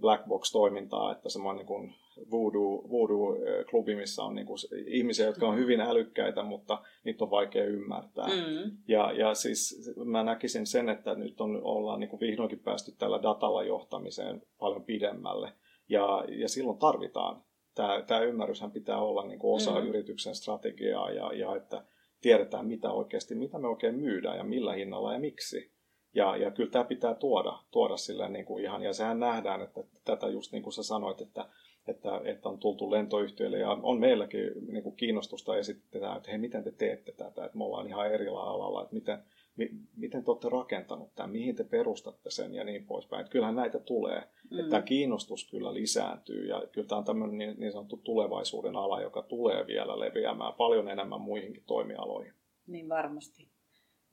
black 0.00 0.24
box-toimintaa, 0.28 1.12
että 1.12 1.28
semmoinen 1.28 1.58
niin 1.58 1.66
kuin 1.66 1.94
voodoo, 2.30 2.88
voodoo-klubi, 2.90 3.96
missä 3.96 4.22
on 4.22 4.34
niin 4.34 4.46
kuin 4.46 4.58
ihmisiä, 4.86 5.26
jotka 5.26 5.48
on 5.48 5.56
hyvin 5.56 5.80
älykkäitä, 5.80 6.42
mutta 6.42 6.82
niitä 7.04 7.24
on 7.24 7.30
vaikea 7.30 7.64
ymmärtää. 7.64 8.26
Mm. 8.26 8.76
Ja, 8.88 9.12
ja 9.12 9.34
siis 9.34 9.90
mä 10.04 10.22
näkisin 10.22 10.66
sen, 10.66 10.88
että 10.88 11.14
nyt 11.14 11.40
on, 11.40 11.62
ollaan 11.62 12.00
niin 12.00 12.10
kuin 12.10 12.20
vihdoinkin 12.20 12.58
päästy 12.58 12.92
tällä 12.98 13.22
datalla 13.22 13.64
johtamiseen 13.64 14.42
paljon 14.58 14.84
pidemmälle. 14.84 15.52
Ja, 15.88 16.24
ja 16.28 16.48
silloin 16.48 16.78
tarvitaan. 16.78 17.42
Tämä, 17.74 18.02
tämä 18.06 18.20
ymmärryshän 18.20 18.70
pitää 18.70 19.00
olla 19.00 19.26
niin 19.26 19.38
kuin 19.38 19.54
osa 19.54 19.80
mm. 19.80 19.86
yrityksen 19.86 20.34
strategiaa 20.34 21.10
ja, 21.10 21.32
ja 21.32 21.56
että 21.56 21.84
tiedetään 22.20 22.66
mitä 22.66 22.90
oikeasti, 22.90 23.34
mitä 23.34 23.58
me 23.58 23.68
oikein 23.68 23.94
myydään 23.94 24.38
ja 24.38 24.44
millä 24.44 24.72
hinnalla 24.72 25.12
ja 25.12 25.18
miksi. 25.18 25.72
Ja, 26.14 26.36
ja 26.36 26.50
kyllä 26.50 26.70
tämä 26.70 26.84
pitää 26.84 27.14
tuoda, 27.14 27.58
tuoda 27.70 27.96
sille 27.96 28.28
niin 28.28 28.44
kuin 28.44 28.64
ihan, 28.64 28.82
ja 28.82 28.92
sehän 28.92 29.20
nähdään, 29.20 29.62
että 29.62 29.80
tätä 30.04 30.28
just 30.28 30.52
niin 30.52 30.62
kuin 30.62 30.72
sä 30.72 30.82
sanoit, 30.82 31.20
että, 31.20 31.48
että, 31.88 32.20
että 32.24 32.48
on 32.48 32.58
tultu 32.58 32.90
lentoyhtiöille 32.90 33.58
ja 33.58 33.70
on 33.70 34.00
meilläkin 34.00 34.52
niin 34.72 34.82
kuin 34.82 34.96
kiinnostusta 34.96 35.56
esitetään, 35.56 36.16
että 36.16 36.30
hei, 36.30 36.38
miten 36.38 36.64
te 36.64 36.72
teette 36.72 37.12
tätä, 37.12 37.44
että 37.44 37.58
me 37.58 37.64
ollaan 37.64 37.86
ihan 37.86 38.12
eri 38.12 38.28
alalla, 38.28 38.82
että 38.82 38.94
miten, 38.94 39.18
mi, 39.58 39.70
miten 39.96 40.24
te 40.24 40.30
olette 40.30 40.48
rakentanut 40.48 41.14
tämän, 41.14 41.30
mihin 41.30 41.56
te 41.56 41.64
perustatte 41.64 42.30
sen 42.30 42.54
ja 42.54 42.64
niin 42.64 42.86
poispäin. 42.86 43.20
Että 43.20 43.32
kyllähän 43.32 43.56
näitä 43.56 43.78
tulee, 43.78 44.20
mm. 44.50 44.58
että 44.58 44.70
tämä 44.70 44.82
kiinnostus 44.82 45.50
kyllä 45.50 45.74
lisääntyy 45.74 46.46
ja 46.46 46.62
kyllä 46.72 46.88
tämä 46.88 46.98
on 46.98 47.04
tämmöinen 47.04 47.38
niin, 47.38 47.60
niin 47.60 47.72
sanottu 47.72 47.96
tulevaisuuden 47.96 48.76
ala, 48.76 49.02
joka 49.02 49.22
tulee 49.22 49.66
vielä 49.66 50.00
leviämään 50.00 50.54
paljon 50.54 50.88
enemmän 50.88 51.20
muihinkin 51.20 51.64
toimialoihin. 51.66 52.32
Niin 52.66 52.88
varmasti. 52.88 53.48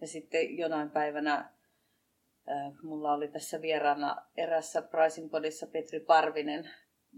Ja 0.01 0.07
sitten 0.07 0.57
jonain 0.57 0.89
päivänä 0.89 1.55
Äh, 2.49 2.73
mulla 2.83 3.13
oli 3.13 3.27
tässä 3.27 3.61
vieraana 3.61 4.15
erässä 4.37 4.81
Pricing 4.81 5.31
Podissa 5.31 5.67
Petri 5.67 5.99
Parvinen, 5.99 6.69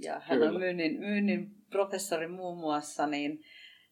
ja 0.03 0.19
hän 0.19 0.37
Kyllä. 0.37 0.51
on 0.51 0.59
myynnin, 0.59 0.99
myynnin 0.99 1.51
professori 1.69 2.27
muun 2.27 2.57
muassa, 2.57 3.07
niin 3.07 3.39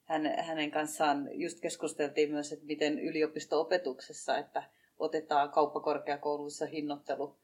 hän, 0.06 0.34
hänen 0.38 0.72
kanssaan 0.72 1.30
just 1.34 1.60
keskusteltiin 1.60 2.32
myös, 2.32 2.52
että 2.52 2.66
miten 2.66 3.00
yliopisto-opetuksessa, 3.00 4.38
että 4.38 4.64
otetaan 5.00 5.50
kauppakorkeakouluissa 5.50 6.66
hinnoittelu. 6.66 7.36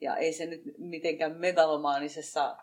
Ja 0.00 0.16
ei 0.16 0.32
se 0.32 0.46
nyt 0.46 0.62
mitenkään 0.78 1.36
megalomaanisessa 1.36 2.56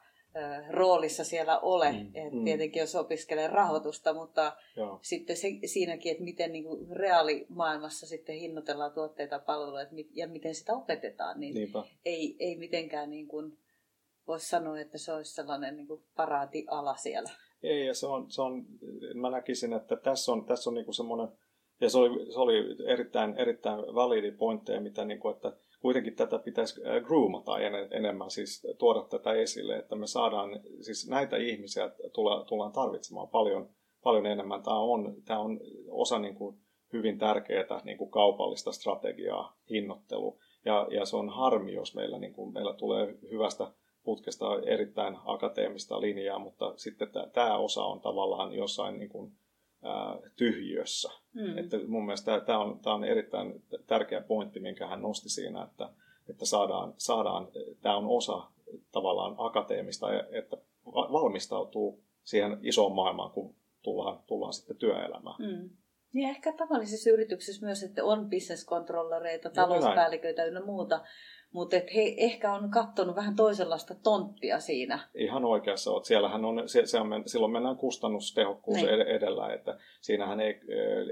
roolissa 0.70 1.24
siellä 1.24 1.60
ole. 1.60 1.92
Mm, 1.92 2.12
Et 2.14 2.34
mm. 2.34 2.44
Tietenkin 2.44 2.80
jos 2.80 2.96
opiskelee 2.96 3.48
rahoitusta, 3.48 4.14
mutta 4.14 4.58
Joo. 4.76 5.00
sitten 5.02 5.38
se, 5.38 5.48
siinäkin, 5.66 6.12
että 6.12 6.24
miten 6.24 6.52
niin 6.52 6.64
kuin 6.64 6.88
reaalimaailmassa 6.92 8.08
sitten 8.08 8.36
hinnoitellaan 8.36 8.92
tuotteita 8.92 9.36
ja 9.36 9.40
palveluja 9.40 9.86
ja 10.14 10.28
miten 10.28 10.56
sitä 10.56 10.74
opetetaan, 10.74 11.40
niin 11.40 11.56
ei, 12.06 12.36
ei 12.40 12.56
mitenkään 12.56 13.10
niin 13.10 13.28
kuin 13.28 13.58
voisi 14.28 14.50
sanoa, 14.50 14.80
että 14.80 14.98
se 14.98 15.14
olisi 15.14 15.34
sellainen 15.34 15.78
niin 15.78 15.88
kuin 15.88 16.04
paraatiala 16.16 16.96
siellä. 16.96 17.30
Ei, 17.64 17.86
ja 17.86 17.94
se 17.94 18.08
on, 18.08 18.32
se 18.32 18.42
on, 18.42 18.66
mä 19.14 19.30
näkisin, 19.30 19.74
että 19.74 19.96
tässä 19.96 20.32
on, 20.32 20.46
tässä 20.46 20.70
on 20.70 20.74
niin 20.74 20.86
kuin 20.86 20.96
semmoinen, 20.96 21.28
ja 21.82 21.90
se 21.90 21.98
oli, 21.98 22.32
se 22.32 22.40
oli 22.40 22.54
erittäin, 22.86 23.38
erittäin 23.38 23.80
validi 23.80 24.32
pointteja, 24.32 24.82
mitä 24.82 25.06
niin 25.06 25.20
kuin, 25.20 25.36
että 25.36 25.54
kuitenkin 25.82 26.16
tätä 26.16 26.40
pitäisi 26.40 26.82
äh, 26.86 27.04
groomata 27.04 27.60
enemmän, 27.92 28.30
siis 28.32 28.68
tuoda 28.78 29.02
tätä 29.02 29.34
esille, 29.34 29.78
että 29.78 29.96
me 29.96 30.08
saadaan, 30.08 30.60
siis 30.82 31.10
näitä 31.10 31.38
ihmisiä 31.38 31.92
tulla, 32.14 32.46
tullaan 32.46 32.72
tarvitsemaan 32.72 33.28
paljon, 33.28 33.70
paljon 34.04 34.26
enemmän. 34.26 34.64
Tämä 34.64 34.80
on, 34.80 35.16
tämä 35.26 35.40
on 35.40 35.60
osa 35.90 36.20
niin 36.20 36.36
kuin 36.36 36.58
hyvin 36.94 37.20
tärkeää 37.20 37.82
niin 37.84 37.98
kuin 37.98 38.12
kaupallista 38.12 38.72
strategiaa, 38.72 39.58
hinnoittelu. 39.70 40.40
Ja, 40.66 40.88
ja 40.92 41.06
se 41.06 41.16
on 41.18 41.30
harmi, 41.30 41.74
jos 41.74 41.96
meillä, 41.96 42.20
niin 42.20 42.34
kuin, 42.34 42.54
meillä 42.54 42.74
tulee 42.74 43.18
hyvästä 43.32 43.72
putkesta 44.04 44.46
erittäin 44.66 45.18
akateemista 45.26 46.02
linjaa, 46.02 46.40
mutta 46.40 46.74
sitten 46.76 47.08
tämä 47.34 47.58
osa 47.58 47.84
on 47.84 48.02
tavallaan 48.02 48.54
jossain 48.54 49.00
niin 49.00 49.10
kuin, 49.10 49.32
tyhjiössä. 50.36 51.12
Mm. 51.34 51.58
Että 51.58 51.78
mun 51.88 52.06
mielestä 52.06 52.40
tämä 52.40 52.60
on, 52.60 52.80
on 52.86 53.04
erittäin 53.04 53.64
tärkeä 53.88 54.22
pointti, 54.22 54.60
minkä 54.60 54.88
hän 54.88 55.02
nosti 55.02 55.30
siinä, 55.30 55.64
että, 55.64 55.90
että 56.30 56.46
saadaan, 56.46 56.94
saadaan, 56.98 57.48
tämä 57.82 57.98
on 57.98 58.08
osa 58.08 58.44
tavallaan 58.92 59.36
akateemista, 59.38 60.08
että 60.32 60.58
valmistautuu 60.94 62.04
siihen 62.24 62.58
isoon 62.62 62.96
maailmaan, 62.96 63.32
kun 63.32 63.56
tullaan, 63.82 64.20
tullaan 64.28 64.54
sitten 64.54 64.78
työelämään. 64.78 65.36
Mm. 65.40 65.70
Niin 66.14 66.30
ehkä 66.30 66.54
tavallisissa 66.54 67.10
yrityksissä 67.10 67.66
myös, 67.66 67.84
että 67.84 68.06
on 68.06 68.30
business-kontrollereita, 68.30 69.50
talouspäälliköitä 69.50 70.46
ynnä 70.46 70.66
muuta, 70.66 71.02
mutta 71.52 71.76
he 71.96 72.14
ehkä 72.18 72.54
on 72.54 72.70
katsonut 72.70 73.16
vähän 73.16 73.36
toisenlaista 73.36 73.96
tonttia 73.96 74.60
siinä. 74.60 75.00
Ihan 75.16 75.46
oikeassa 75.46 75.92
olet. 75.92 76.06
Siellähän 76.06 76.46
on, 76.46 76.70
se, 76.70 76.86
se 76.86 77.00
on, 77.00 77.24
silloin 77.26 77.52
mennään 77.52 77.78
kustannustehokkuus 77.78 78.78
niin. 78.78 78.90
edellä, 78.90 79.54
että 79.54 79.78
siinähän 80.02 80.40
ei 80.40 80.62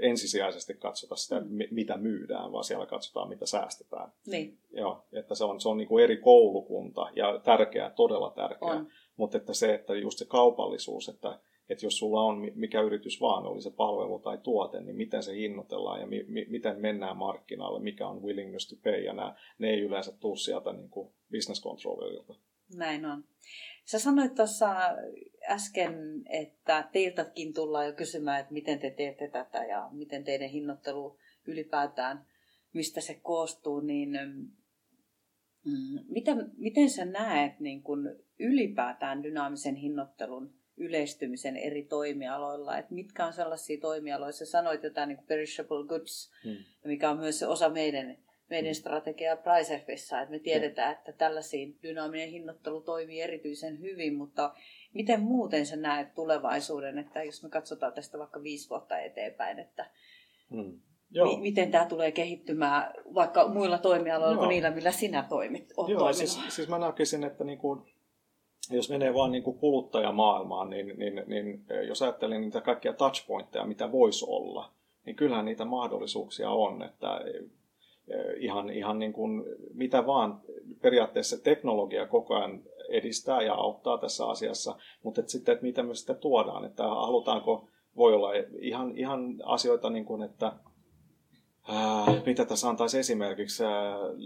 ensisijaisesti 0.02 0.74
katsota 0.74 1.16
sitä, 1.16 1.40
mm. 1.40 1.58
mitä 1.70 1.96
myydään, 1.96 2.52
vaan 2.52 2.64
siellä 2.64 2.86
katsotaan, 2.86 3.28
mitä 3.28 3.46
säästetään. 3.46 4.12
Niin. 4.26 4.58
Joo, 4.72 5.04
että 5.12 5.34
se 5.34 5.44
on, 5.44 5.60
se 5.60 5.68
on 5.68 5.76
niin 5.76 5.88
kuin 5.88 6.04
eri 6.04 6.16
koulukunta 6.16 7.10
ja 7.16 7.40
tärkeää, 7.44 7.90
todella 7.90 8.32
tärkeää. 8.36 8.84
Mutta 9.16 9.36
että 9.36 9.54
se, 9.54 9.74
että 9.74 9.94
just 9.94 10.18
se 10.18 10.24
kaupallisuus, 10.24 11.08
että 11.08 11.38
että 11.70 11.86
jos 11.86 11.98
sulla 11.98 12.22
on 12.22 12.52
mikä 12.54 12.80
yritys 12.80 13.20
vaan, 13.20 13.46
oli 13.46 13.62
se 13.62 13.70
palvelu 13.70 14.18
tai 14.18 14.38
tuote, 14.38 14.80
niin 14.80 14.96
miten 14.96 15.22
se 15.22 15.36
hinnoitellaan 15.36 16.00
ja 16.00 16.06
mi- 16.06 16.24
mi- 16.28 16.46
miten 16.48 16.80
mennään 16.80 17.16
markkinalle, 17.16 17.80
mikä 17.80 18.08
on 18.08 18.22
willingness 18.22 18.68
to 18.68 18.76
pay, 18.84 19.00
ja 19.00 19.12
nämä, 19.12 19.34
ne 19.58 19.70
ei 19.70 19.80
yleensä 19.80 20.12
tule 20.12 20.36
sieltä 20.36 20.72
niin 20.72 20.90
kuin 20.90 21.08
business 21.32 21.62
controllerilta. 21.62 22.34
Näin 22.76 23.06
on. 23.06 23.24
Sä 23.84 23.98
sanoit 23.98 24.34
tuossa 24.34 24.76
äsken, 25.48 26.22
että 26.28 26.88
teiltäkin 26.92 27.54
tullaan 27.54 27.86
jo 27.86 27.92
kysymään, 27.92 28.40
että 28.40 28.52
miten 28.52 28.78
te 28.78 28.90
teette 28.90 29.28
tätä 29.28 29.64
ja 29.64 29.88
miten 29.92 30.24
teidän 30.24 30.48
hinnoittelu 30.48 31.16
ylipäätään, 31.46 32.26
mistä 32.72 33.00
se 33.00 33.14
koostuu, 33.14 33.80
niin 33.80 34.10
mm, 35.64 35.98
miten, 36.08 36.50
miten 36.56 36.90
sä 36.90 37.04
näet 37.04 37.60
niin 37.60 37.82
kun 37.82 38.16
ylipäätään 38.38 39.22
dynaamisen 39.22 39.76
hinnoittelun 39.76 40.59
yleistymisen 40.80 41.56
eri 41.56 41.82
toimialoilla. 41.82 42.78
Että 42.78 42.94
mitkä 42.94 43.26
on 43.26 43.32
sellaisia 43.32 43.80
toimialoja, 43.80 44.32
sä 44.32 44.46
sanoit 44.46 44.82
jotain 44.82 45.08
niin 45.08 45.26
perishable 45.28 45.86
goods, 45.86 46.32
hmm. 46.44 46.56
mikä 46.84 47.10
on 47.10 47.18
myös 47.18 47.38
se 47.38 47.46
osa 47.46 47.68
meidän, 47.68 48.18
meidän 48.50 48.74
strategiaa 48.74 49.36
PriceFissa, 49.36 50.20
että 50.20 50.30
me 50.32 50.38
tiedetään, 50.38 50.92
että 50.92 51.12
tällaisiin 51.12 51.78
dynaaminen 51.82 52.28
hinnoittelu 52.28 52.80
toimii 52.80 53.20
erityisen 53.20 53.80
hyvin, 53.80 54.14
mutta 54.14 54.54
miten 54.94 55.20
muuten 55.20 55.66
sä 55.66 55.76
näet 55.76 56.14
tulevaisuuden, 56.14 56.98
että 56.98 57.22
jos 57.22 57.42
me 57.42 57.48
katsotaan 57.48 57.92
tästä 57.92 58.18
vaikka 58.18 58.42
viisi 58.42 58.70
vuotta 58.70 58.98
eteenpäin, 58.98 59.58
että 59.58 59.90
hmm. 60.50 60.80
Joo. 61.12 61.26
Mi- 61.26 61.40
miten 61.42 61.70
tämä 61.70 61.84
tulee 61.86 62.12
kehittymään 62.12 62.92
vaikka 63.14 63.48
muilla 63.48 63.78
toimialoilla 63.78 64.36
kuin 64.36 64.48
niillä, 64.48 64.70
millä 64.70 64.92
sinä 64.92 65.26
toimit? 65.28 65.72
Joo, 65.88 66.12
siis, 66.12 66.40
siis 66.48 66.68
mä 66.68 66.78
näkisin, 66.78 67.24
että 67.24 67.44
niin 67.44 67.58
kuin, 67.58 67.80
jos 68.70 68.90
menee 68.90 69.14
vaan 69.14 69.32
niin 69.32 69.42
kuin 69.42 69.58
kuluttajamaailmaan, 69.58 70.70
niin, 70.70 70.98
niin, 70.98 71.22
niin 71.26 71.64
jos 71.88 72.02
ajattelin 72.02 72.40
niitä 72.40 72.60
kaikkia 72.60 72.92
touchpointteja, 72.92 73.66
mitä 73.66 73.92
voisi 73.92 74.24
olla, 74.28 74.70
niin 75.06 75.16
kyllähän 75.16 75.44
niitä 75.44 75.64
mahdollisuuksia 75.64 76.50
on, 76.50 76.82
että 76.82 77.20
ihan, 78.38 78.70
ihan 78.70 78.98
niin 78.98 79.12
kuin 79.12 79.44
mitä 79.74 80.06
vaan. 80.06 80.40
Periaatteessa 80.82 81.42
teknologia 81.44 82.06
koko 82.06 82.34
ajan 82.34 82.62
edistää 82.88 83.42
ja 83.42 83.54
auttaa 83.54 83.98
tässä 83.98 84.26
asiassa, 84.26 84.76
mutta 85.02 85.20
että 85.20 85.32
sitten, 85.32 85.52
että 85.52 85.64
miten 85.66 85.86
me 85.86 85.94
sitä 85.94 86.14
tuodaan, 86.14 86.64
että 86.64 86.82
halutaanko, 86.82 87.68
voi 87.96 88.14
olla 88.14 88.30
ihan, 88.60 88.98
ihan 88.98 89.36
asioita 89.44 89.90
niin 89.90 90.04
kuin, 90.04 90.22
että 90.22 90.52
Äh, 91.68 92.24
mitä 92.26 92.44
tässä 92.44 92.68
antaisi 92.68 92.98
esimerkiksi 92.98 93.64
äh, 93.64 93.70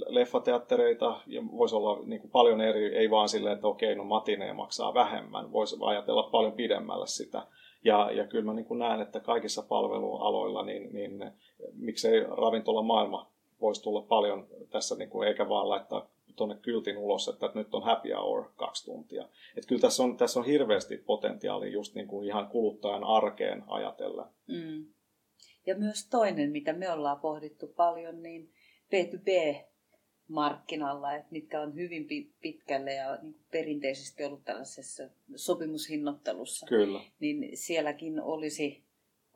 leffateattereita, 0.07 1.21
ja 1.27 1.43
voisi 1.53 1.75
olla 1.75 2.01
niin 2.05 2.21
kuin 2.21 2.31
paljon 2.31 2.61
eri, 2.61 2.97
ei 2.97 3.11
vaan 3.11 3.29
silleen, 3.29 3.55
että 3.55 3.67
okei, 3.67 3.95
no 3.95 4.05
matinee 4.05 4.53
maksaa 4.53 4.95
vähemmän, 4.95 5.53
voisi 5.53 5.77
ajatella 5.81 6.23
paljon 6.23 6.53
pidemmälle 6.53 7.07
sitä. 7.07 7.47
Ja, 7.85 8.11
ja 8.11 8.27
kyllä 8.27 8.45
mä 8.45 8.55
niin 8.55 8.67
kuin 8.67 8.79
näen, 8.79 9.01
että 9.01 9.21
kaikissa 9.21 9.63
palvelualoilla, 9.63 10.63
niin, 10.63 10.93
niin 10.93 11.33
miksei 11.73 12.25
ravintolamaailma 12.25 13.31
voisi 13.61 13.83
tulla 13.83 14.03
paljon 14.03 14.47
tässä, 14.71 14.95
niin 14.95 15.11
kuin, 15.11 15.29
eikä 15.29 15.49
vaan 15.49 15.69
laittaa 15.69 16.07
tuonne 16.37 16.57
kyltin 16.63 16.97
ulos, 16.97 17.29
että 17.29 17.51
nyt 17.55 17.75
on 17.75 17.83
happy 17.83 18.13
hour 18.13 18.45
kaksi 18.57 18.85
tuntia. 18.85 19.23
Että 19.57 19.69
kyllä 19.69 19.81
tässä 19.81 20.03
on, 20.03 20.17
tässä 20.17 20.41
on 20.41 20.47
hirveästi 20.47 20.97
potentiaalia 20.97 21.71
just 21.71 21.95
niin 21.95 22.07
kuin 22.07 22.27
ihan 22.27 22.47
kuluttajan 22.49 23.05
arkeen 23.05 23.65
ajatella. 23.67 24.29
Mm. 24.47 24.87
Ja 25.67 25.79
myös 25.79 26.09
toinen, 26.09 26.51
mitä 26.51 26.73
me 26.73 26.91
ollaan 26.91 27.21
pohdittu 27.21 27.67
paljon, 27.67 28.23
niin 28.23 28.53
B2B 28.85 29.65
markkinalla, 30.29 31.15
että 31.15 31.29
mitkä 31.31 31.61
on 31.61 31.75
hyvin 31.75 32.07
pitkälle 32.41 32.93
ja 32.93 33.19
niin 33.23 33.41
perinteisesti 33.51 34.25
ollut 34.25 34.45
tällaisessa 34.45 35.03
sopimushinnottelussa. 35.37 36.67
Kyllä. 36.67 37.01
Niin 37.21 37.57
sielläkin 37.57 38.21
olisi 38.21 38.85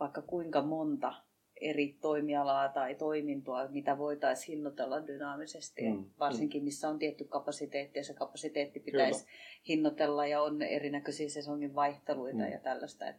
vaikka 0.01 0.23
kuinka 0.23 0.62
monta 0.62 1.14
eri 1.61 1.97
toimialaa 2.01 2.69
tai 2.69 2.95
toimintoa, 2.95 3.69
mitä 3.69 3.99
voitaisiin 3.99 4.57
hinnoitella 4.57 5.07
dynaamisesti, 5.07 5.83
mm, 5.83 6.05
varsinkin 6.19 6.64
missä 6.64 6.88
on 6.88 6.99
tietty 6.99 7.25
kapasiteetti 7.25 7.99
ja 7.99 8.05
se 8.05 8.14
kapasiteetti 8.14 8.81
pitäisi 8.81 9.25
Kyllä. 9.25 9.37
hinnoitella 9.69 10.27
ja 10.27 10.43
on 10.43 10.62
erinäköisiä 10.62 11.29
sesongin 11.29 11.75
vaihteluita 11.75 12.38
mm. 12.38 12.53
ja 12.53 12.59
tällaista. 12.59 13.05
Ja 13.05 13.14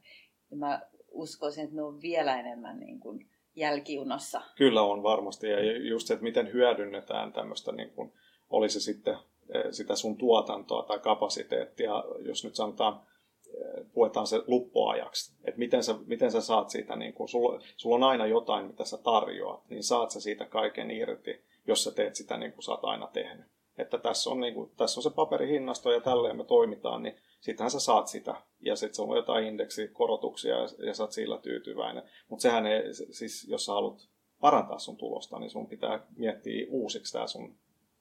mä 0.56 0.82
uskoisin, 1.12 1.64
että 1.64 1.76
ne 1.76 1.82
on 1.82 2.02
vielä 2.02 2.40
enemmän 2.40 2.80
niin 2.80 3.00
kuin 3.00 3.30
jälkijunassa. 3.56 4.42
Kyllä 4.56 4.82
on 4.82 5.04
varmasti 5.04 5.48
ja 5.48 5.78
just 5.78 6.08
se, 6.08 6.14
että 6.14 6.24
miten 6.24 6.54
hyödynnetään 6.54 7.34
tämmöistä, 7.34 7.72
niin 7.72 7.92
kuin, 7.92 8.14
oli 8.50 8.70
se 8.70 8.80
sitten 8.80 9.14
eh, 9.54 9.64
sitä 9.72 9.96
sun 9.96 10.18
tuotantoa 10.18 10.84
tai 10.84 11.00
kapasiteettia, 11.00 12.04
jos 12.20 12.44
nyt 12.44 12.56
sanotaan 12.56 13.02
eh, 13.48 13.86
puetaan 13.94 14.28
se 14.28 14.44
luppuajaksi, 14.48 15.34
että 15.44 15.60
miten 15.60 15.84
sä, 15.84 15.96
miten 16.06 16.32
sä 16.32 16.42
saat 16.42 16.70
siitä, 16.70 16.96
niin 16.96 17.14
kun, 17.14 17.30
sulla, 17.30 17.62
sulla 17.78 17.96
on 17.96 18.04
aina 18.04 18.26
jotain, 18.26 18.66
mitä 18.66 18.86
sä 18.86 18.98
tarjoat, 18.98 19.70
niin 19.70 19.84
saat 19.84 20.12
sä 20.12 20.22
siitä 20.22 20.46
kaiken 20.46 20.92
irti, 20.92 21.42
jos 21.68 21.84
sä 21.84 21.92
teet 21.92 22.16
sitä 22.16 22.38
niin 22.38 22.54
kuin 22.54 22.64
sä 22.64 22.72
oot 22.72 22.86
aina 22.86 23.08
tehnyt. 23.08 23.46
Että 23.78 23.98
tässä 23.98 24.30
on, 24.30 24.40
niin 24.40 24.54
kuin, 24.54 24.72
tässä 24.78 25.00
on 25.00 25.04
se 25.04 25.10
paperihinnasto 25.10 25.92
ja 25.92 26.02
tälleen 26.02 26.38
me 26.38 26.44
toimitaan, 26.44 27.04
niin 27.04 27.16
sittenhän 27.40 27.72
sä 27.72 27.80
saat 27.80 28.08
sitä. 28.08 28.36
Ja 28.60 28.76
sitten 28.76 28.96
se 28.96 29.02
on 29.02 29.18
jotain 29.18 29.48
indeksikorotuksia 29.48 30.56
ja, 30.56 30.68
ja 30.86 30.94
sä 30.94 31.04
oot 31.04 31.12
sillä 31.12 31.38
tyytyväinen. 31.38 32.04
Mutta 32.30 32.42
sehän 32.42 32.66
ei, 32.66 32.94
siis 32.94 33.48
jos 33.50 33.66
sä 33.66 33.72
haluat 33.72 34.10
parantaa 34.42 34.80
sun 34.80 34.98
tulosta, 34.98 35.40
niin 35.40 35.50
sun 35.50 35.68
pitää 35.68 36.08
miettiä 36.18 36.66
uusiksi 36.70 37.14
tämä 37.14 37.28
sun 37.28 37.56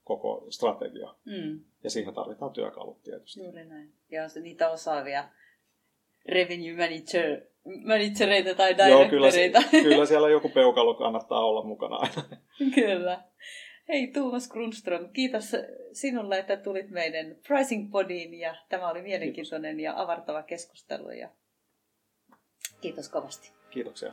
koko 0.04 0.46
strategia. 0.50 1.14
Mm. 1.24 1.60
Ja 1.84 1.90
siihen 1.90 2.14
tarvitaan 2.14 2.52
työkalut 2.52 3.02
tietysti. 3.02 3.40
Juuri 3.40 3.64
näin. 3.64 3.92
Ja 4.10 4.28
se, 4.28 4.40
niitä 4.40 4.70
osaavia 4.70 5.28
revenue 6.28 6.72
manager, 6.76 7.40
managereita 7.84 8.54
tai 8.54 8.76
directoreita. 8.76 9.58
Joo, 9.58 9.70
kyllä, 9.70 9.82
kyllä 9.82 10.06
siellä 10.06 10.30
joku 10.30 10.48
peukalo 10.48 10.94
kannattaa 10.94 11.44
olla 11.44 11.64
mukana 11.64 11.96
aina. 11.96 12.22
kyllä. 12.74 13.27
Hei 13.88 14.06
Tuomas 14.06 14.48
Grunström, 14.48 15.08
kiitos 15.12 15.56
sinulle, 15.92 16.38
että 16.38 16.56
tulit 16.56 16.90
meidän 16.90 17.36
Pricing 17.46 17.90
Podiin 17.90 18.34
ja 18.34 18.54
tämä 18.68 18.90
oli 18.90 19.02
mielenkiintoinen 19.02 19.76
kiitos. 19.76 19.84
ja 19.96 20.02
avartava 20.02 20.42
keskustelu. 20.42 21.10
Ja 21.10 21.28
kiitos 22.80 23.08
kovasti. 23.08 23.52
Kiitoksia. 23.70 24.12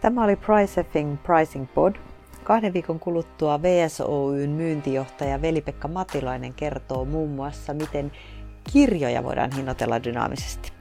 Tämä 0.00 0.24
oli 0.24 0.36
PriceFing 0.36 1.22
Pricing 1.22 1.74
Pod. 1.74 1.94
Kahden 2.44 2.72
viikon 2.72 3.00
kuluttua 3.00 3.62
VSOYn 3.62 4.50
myyntijohtaja 4.50 5.42
Veli-Pekka 5.42 5.88
Matilainen 5.88 6.54
kertoo 6.54 7.04
muun 7.04 7.30
muassa, 7.30 7.74
miten 7.74 8.12
kirjoja 8.72 9.24
voidaan 9.24 9.52
hinnoitella 9.56 10.04
dynaamisesti. 10.04 10.79